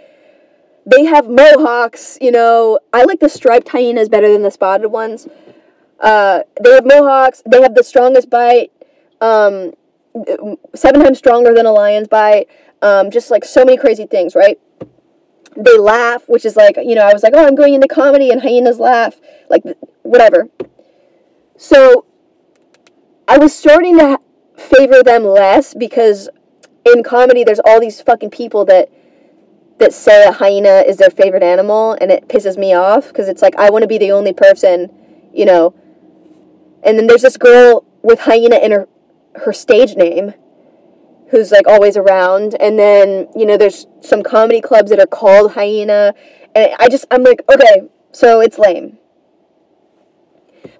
[0.87, 2.79] they have mohawks, you know.
[2.93, 5.29] I like the striped hyenas better than the spotted ones.
[5.99, 7.43] Uh, they have mohawks.
[7.51, 8.73] They have the strongest bite.
[9.21, 9.73] Um,
[10.75, 12.49] seven times stronger than a lion's bite.
[12.83, 14.59] Um, just like so many crazy things, right?
[15.57, 18.31] They laugh, which is like, you know, I was like, oh, I'm going into comedy
[18.31, 19.21] and hyenas laugh.
[19.51, 19.65] Like,
[20.03, 20.49] whatever.
[21.63, 22.07] So
[23.29, 24.19] I was starting to
[24.57, 26.31] favor them less because
[26.87, 28.91] in comedy there's all these fucking people that
[29.79, 33.43] that say a hyena is their favorite animal and it pisses me off because it's
[33.43, 34.89] like I want to be the only person,
[35.35, 35.75] you know.
[36.83, 38.89] And then there's this girl with hyena in her
[39.35, 40.33] her stage name
[41.31, 45.53] who's like always around and then, you know, there's some comedy clubs that are called
[45.53, 46.15] hyena
[46.55, 48.97] and I just I'm like, okay, so it's lame.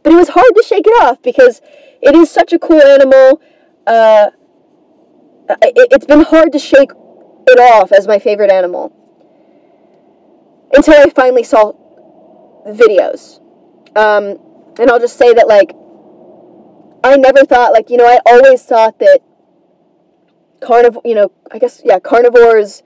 [0.03, 1.61] But it was hard to shake it off because
[2.01, 3.41] it is such a cool animal.
[3.87, 4.31] Uh,
[5.63, 6.91] it, has been hard to shake
[7.47, 8.93] it off as my favorite animal
[10.73, 11.73] until I finally saw
[12.67, 13.41] videos.
[13.97, 14.39] Um,
[14.79, 15.75] and I'll just say that, like,
[17.03, 19.21] I never thought, like, you know, I always thought that
[20.61, 22.83] carnivore, you know, I guess, yeah, carnivores,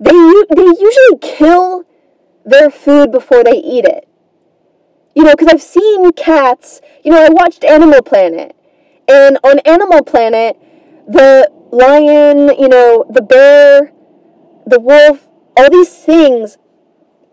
[0.00, 1.84] they, they usually kill
[2.44, 4.08] their food before they eat it.
[5.14, 8.56] You know, because I've seen cats, you know, I watched Animal Planet.
[9.08, 10.56] And on Animal Planet,
[11.06, 13.92] the lion, you know, the bear,
[14.66, 16.58] the wolf, all these things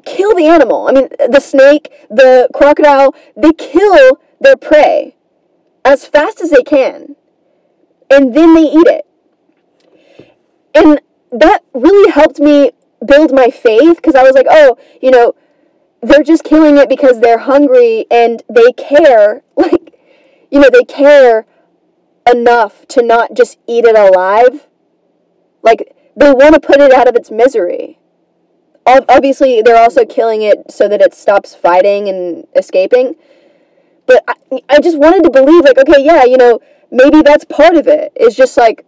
[0.06, 0.88] kill the animal.
[0.88, 5.16] I mean, the snake, the crocodile, they kill their prey
[5.86, 7.16] as fast as they can.
[8.10, 9.06] And then they eat it.
[10.74, 11.02] And
[11.32, 12.72] that really helped me
[13.06, 15.34] build my faith because I was like, oh, you know,
[16.02, 19.44] they're just killing it because they're hungry and they care.
[19.56, 19.94] Like,
[20.50, 21.46] you know, they care
[22.30, 24.68] enough to not just eat it alive.
[25.62, 28.00] Like, they want to put it out of its misery.
[28.86, 33.16] Obviously, they're also killing it so that it stops fighting and escaping.
[34.08, 37.76] But I, I just wanted to believe, like, okay, yeah, you know, maybe that's part
[37.76, 38.12] of it.
[38.16, 38.86] It's just like,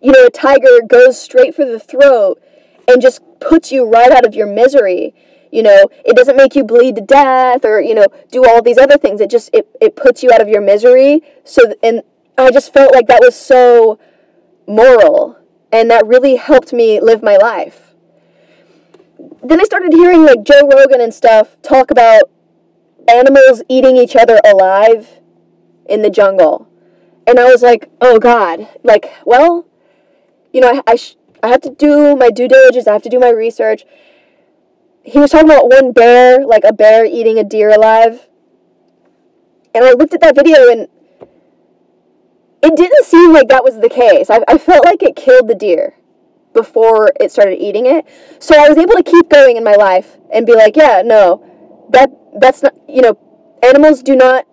[0.00, 2.40] you know, a tiger goes straight for the throat
[2.86, 5.14] and just puts you right out of your misery
[5.50, 8.78] you know it doesn't make you bleed to death or you know do all these
[8.78, 9.20] other things.
[9.20, 11.22] It just it, it puts you out of your misery.
[11.44, 12.02] So and
[12.36, 13.98] i just felt like that was so
[14.66, 15.38] moral
[15.72, 17.94] and that really helped me live my life.
[19.42, 22.22] Then i started hearing like joe rogan and stuff talk about
[23.08, 25.20] animals eating each other alive
[25.86, 26.68] in the jungle.
[27.26, 29.66] And i was like oh god like well
[30.52, 32.86] you know i, I, sh- I have to do my due diligence.
[32.86, 33.84] I have to do my research
[35.08, 38.28] he was talking about one bear, like a bear eating a deer alive.
[39.74, 40.88] And I looked at that video and
[42.62, 44.30] it didn't seem like that was the case.
[44.30, 45.94] I, I felt like it killed the deer
[46.52, 48.06] before it started eating it.
[48.38, 51.44] So I was able to keep going in my life and be like, yeah, no,
[51.90, 53.18] that that's not, you know,
[53.62, 54.46] animals do not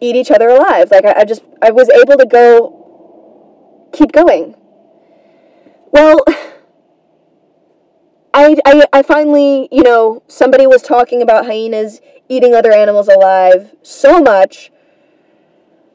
[0.00, 0.90] eat each other alive.
[0.90, 4.54] Like I, I just, I was able to go, keep going.
[5.90, 6.24] Well,
[8.38, 13.74] I, I, I finally, you know, somebody was talking about hyenas eating other animals alive
[13.82, 14.70] so much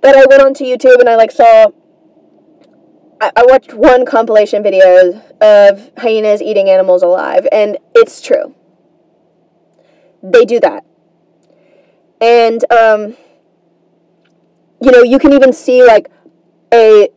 [0.02, 1.68] that I went onto YouTube and I like saw
[3.22, 8.54] I, I watched one compilation video of hyenas eating animals alive, and it's true.
[10.22, 10.84] They do that.
[12.20, 13.16] And, um,
[14.82, 16.12] you know, you can even see like
[16.74, 17.08] a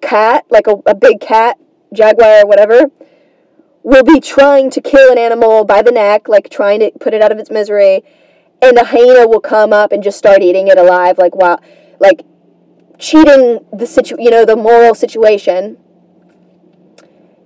[0.00, 1.58] cat, like a, a big cat,
[1.92, 2.90] jaguar or whatever,
[3.82, 7.22] will be trying to kill an animal by the neck, like trying to put it
[7.22, 8.02] out of its misery,
[8.62, 11.58] and the hyena will come up and just start eating it alive, like wow,
[11.98, 12.22] like
[12.98, 15.78] cheating the situ, you know, the moral situation.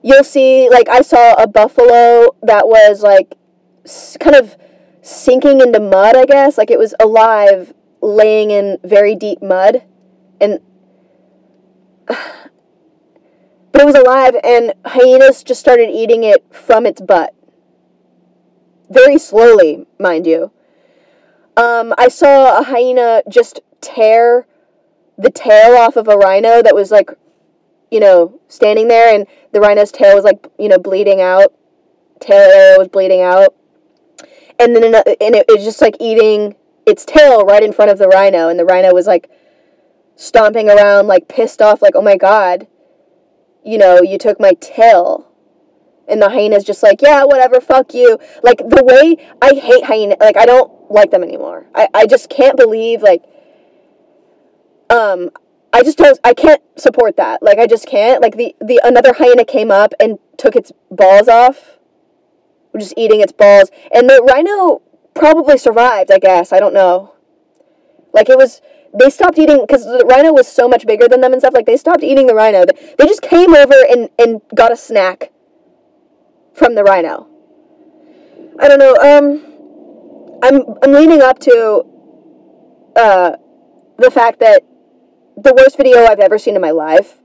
[0.03, 3.35] You'll see, like I saw a buffalo that was like
[4.21, 4.57] kind of
[5.01, 7.73] sinking into mud, I guess, like it was alive,
[8.03, 9.83] laying in very deep mud,
[10.41, 10.61] and
[13.75, 17.35] but it was alive, and hyenas just started eating it from its butt,
[18.89, 20.53] very slowly, mind you.
[21.57, 24.47] Um, I saw a hyena just tear
[25.19, 27.11] the tail off of a rhino that was like,
[27.91, 31.53] you know, standing there, and the rhino's tail was like, you know, bleeding out.
[32.21, 33.57] Tail area was bleeding out,
[34.61, 36.55] and then another, and it, it was just like eating
[36.87, 39.29] its tail right in front of the rhino, and the rhino was like
[40.15, 42.69] stomping around, like pissed off, like, oh my god,
[43.65, 45.31] you know, you took my tail.
[46.07, 48.19] And the hyena's just like, yeah, whatever, fuck you.
[48.43, 51.67] Like, the way I hate hyena, like, I don't like them anymore.
[51.75, 53.23] I, I just can't believe, like,
[54.91, 55.31] um,
[55.73, 57.43] I just don't, I can't support that.
[57.43, 58.21] Like, I just can't.
[58.21, 61.79] Like, the, the, another hyena came up and took its balls off,
[62.79, 63.71] just eating its balls.
[63.91, 64.83] And the rhino
[65.15, 66.53] probably survived, I guess.
[66.53, 67.15] I don't know.
[68.13, 68.61] Like, it was,
[68.99, 71.55] they stopped eating because the rhino was so much bigger than them and stuff.
[71.55, 72.65] Like they stopped eating the rhino.
[72.65, 75.33] They just came over and and got a snack
[76.53, 77.29] from the rhino.
[78.59, 78.95] I don't know.
[78.97, 81.85] Um, I'm I'm leaning up to
[82.97, 83.33] uh
[83.99, 84.63] the fact that
[85.37, 87.19] the worst video I've ever seen in my life.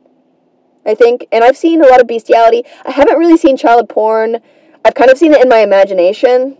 [0.85, 2.63] I think, and I've seen a lot of bestiality.
[2.85, 4.37] I haven't really seen child porn.
[4.83, 6.57] I've kind of seen it in my imagination,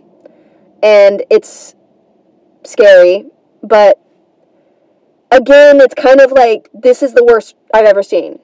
[0.82, 1.74] and it's
[2.62, 3.24] scary.
[3.62, 3.98] But
[5.30, 8.40] again, it's kind of like this is the worst I've ever seen.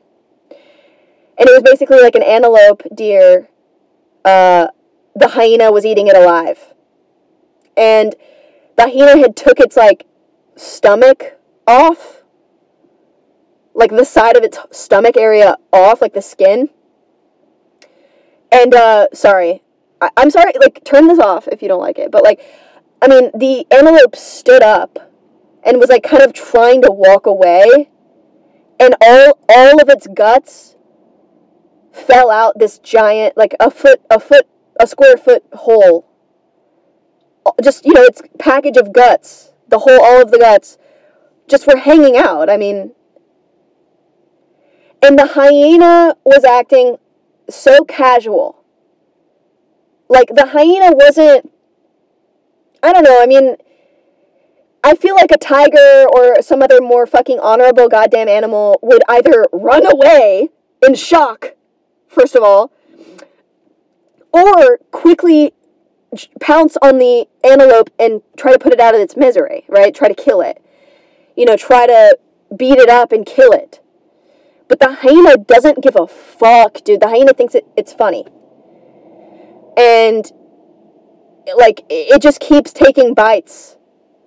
[1.38, 3.48] And it was basically like an antelope deer.
[4.24, 4.68] Uh,
[5.14, 6.74] the hyena was eating it alive,
[7.76, 8.14] and
[8.76, 10.06] the hyena had took its like
[10.56, 12.22] stomach off,
[13.74, 16.70] like the side of its stomach area off, like the skin.
[18.50, 19.62] And uh, sorry,
[20.00, 20.52] I- I'm sorry.
[20.58, 22.10] Like, turn this off if you don't like it.
[22.10, 22.40] But like,
[23.02, 25.12] I mean, the antelope stood up
[25.66, 27.90] and was like kind of trying to walk away.
[28.78, 30.76] And all all of its guts
[31.92, 34.46] fell out this giant like a foot a foot
[34.78, 36.06] a square foot hole.
[37.44, 40.78] Uh, just you know its package of guts the whole all of the guts
[41.48, 42.92] just were hanging out i mean.
[45.02, 46.96] And the hyena was acting
[47.48, 48.64] so casual.
[50.08, 51.52] Like the hyena wasn't
[52.82, 53.56] i don't know i mean
[54.86, 59.46] I feel like a tiger or some other more fucking honorable goddamn animal would either
[59.52, 60.50] run away
[60.86, 61.56] in shock,
[62.06, 62.70] first of all,
[64.30, 65.52] or quickly
[66.40, 69.92] pounce on the antelope and try to put it out of its misery, right?
[69.92, 70.62] Try to kill it.
[71.36, 72.16] You know, try to
[72.56, 73.80] beat it up and kill it.
[74.68, 77.00] But the hyena doesn't give a fuck, dude.
[77.00, 78.24] The hyena thinks it, it's funny.
[79.76, 80.30] And,
[81.56, 83.76] like, it just keeps taking bites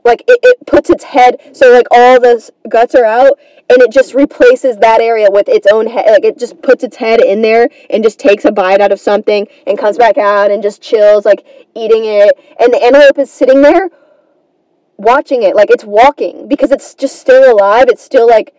[0.03, 3.37] like it, it puts its head so like all the guts are out
[3.69, 6.97] and it just replaces that area with its own head like it just puts its
[6.97, 10.49] head in there and just takes a bite out of something and comes back out
[10.51, 11.45] and just chills like
[11.75, 12.37] eating it.
[12.59, 13.89] And the antelope is sitting there
[14.97, 17.85] watching it like it's walking because it's just still alive.
[17.87, 18.53] It's still like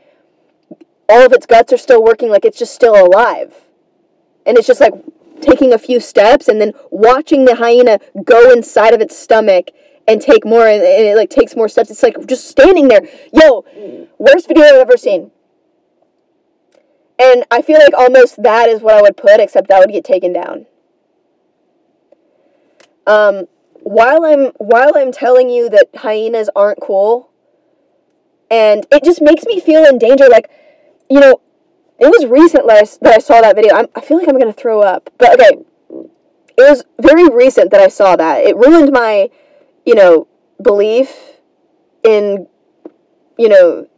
[1.09, 3.55] all of its guts are still working like it's just still alive.
[4.47, 4.95] And it's just like
[5.41, 9.71] taking a few steps and then watching the hyena go inside of its stomach
[10.07, 11.91] and take more and it like takes more steps.
[11.91, 13.03] It's like just standing there.
[13.33, 13.65] Yo,
[14.19, 15.31] worst video I've ever seen.
[17.19, 20.05] And I feel like almost that is what I would put, except that would get
[20.05, 20.67] taken down.
[23.07, 23.47] Um,
[23.83, 27.31] while I'm while I'm telling you that hyenas aren't cool,
[28.51, 30.29] and it just makes me feel in danger.
[30.29, 30.51] Like,
[31.11, 31.41] you know,
[31.99, 33.75] it was recent last that I saw that video.
[33.75, 35.63] I'm, I feel like I'm gonna throw up, but okay,
[36.57, 38.45] it was very recent that I saw that.
[38.45, 39.31] It ruined my
[39.85, 40.27] you know,
[40.63, 41.41] belief
[42.03, 42.47] in,
[43.39, 43.89] you know,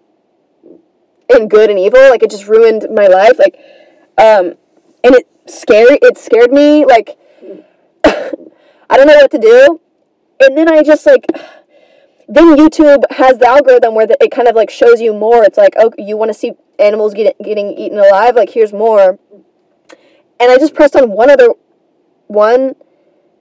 [1.28, 2.00] in good and evil.
[2.10, 3.38] Like it just ruined my life.
[3.38, 3.56] Like,
[4.18, 4.54] um,
[5.04, 6.84] and it scared it scared me.
[6.84, 7.18] Like,
[8.04, 9.80] I don't know what to do.
[10.40, 11.26] And then I just like,
[12.28, 15.44] then YouTube has the algorithm where the, it kind of like shows you more.
[15.44, 18.34] It's like, oh, you want to see animals get, getting eaten alive.
[18.34, 19.18] Like, here's more.
[20.40, 21.50] And I just pressed on one other
[22.26, 22.74] one,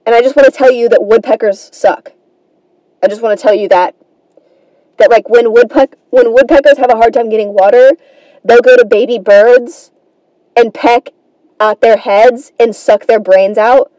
[0.06, 2.12] and I just want to tell you that woodpeckers suck.
[3.02, 3.94] I just want to tell you that
[4.98, 7.92] that like when woodpeck when woodpeckers have a hard time getting water,
[8.44, 9.90] they'll go to baby birds
[10.56, 11.10] and peck
[11.58, 13.90] at their heads and suck their brains out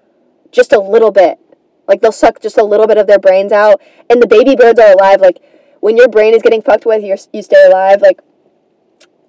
[0.51, 1.39] just a little bit.
[1.87, 4.79] Like they'll suck just a little bit of their brains out, and the baby birds
[4.79, 5.19] are alive.
[5.19, 5.41] Like
[5.81, 8.01] when your brain is getting fucked with, you you stay alive.
[8.01, 8.21] Like,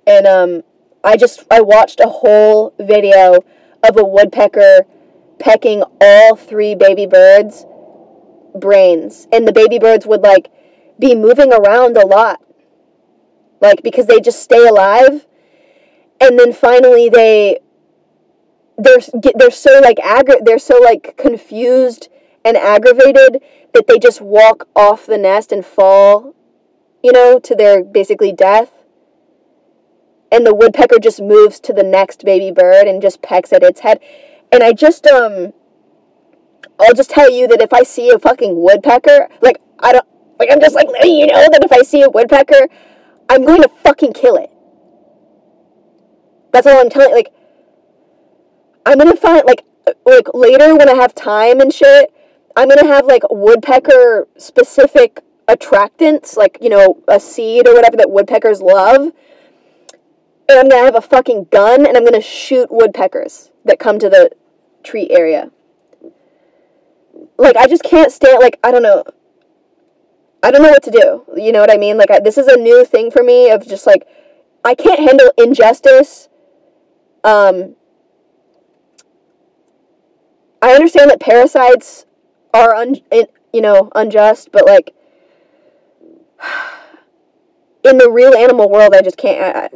[0.07, 0.63] and um,
[1.03, 3.45] I just I watched a whole video
[3.83, 4.87] of a woodpecker
[5.41, 7.67] pecking all three baby birds'
[8.55, 10.51] brains, and the baby birds would like
[10.99, 12.41] be moving around a lot,
[13.61, 15.27] like because they just stay alive,
[16.21, 17.59] and then finally they
[18.77, 19.01] they're
[19.35, 22.09] they're so like aggra- they're so like confused
[22.45, 23.43] and aggravated
[23.73, 26.35] that they just walk off the nest and fall,
[27.03, 28.71] you know, to their basically death.
[30.31, 33.81] And the woodpecker just moves to the next baby bird and just pecks at its
[33.81, 34.01] head.
[34.51, 35.53] And I just um
[36.81, 40.07] I'll just tell you that if I see a fucking woodpecker, like I don't
[40.39, 42.69] like I'm just like you know that if I see a woodpecker,
[43.29, 44.51] I'm going to fucking kill it.
[46.53, 47.33] That's all I'm telling like
[48.87, 49.65] I'm gonna find like
[50.05, 52.13] like later when I have time and shit,
[52.57, 58.11] I'm gonna have like woodpecker specific attractants, like, you know, a seed or whatever that
[58.11, 59.13] woodpeckers love.
[60.49, 64.09] And I'm gonna have a fucking gun and I'm gonna shoot woodpeckers that come to
[64.09, 64.31] the
[64.83, 65.51] tree area.
[67.37, 69.05] Like, I just can't stand, like, I don't know.
[70.43, 71.25] I don't know what to do.
[71.41, 71.97] You know what I mean?
[71.97, 74.07] Like, I, this is a new thing for me of just like,
[74.65, 76.29] I can't handle injustice.
[77.23, 77.77] Um,
[80.63, 82.07] I understand that parasites
[82.55, 82.97] are un,
[83.53, 84.95] you know unjust, but like
[87.85, 89.57] in the real animal world, I just can't.
[89.57, 89.69] I,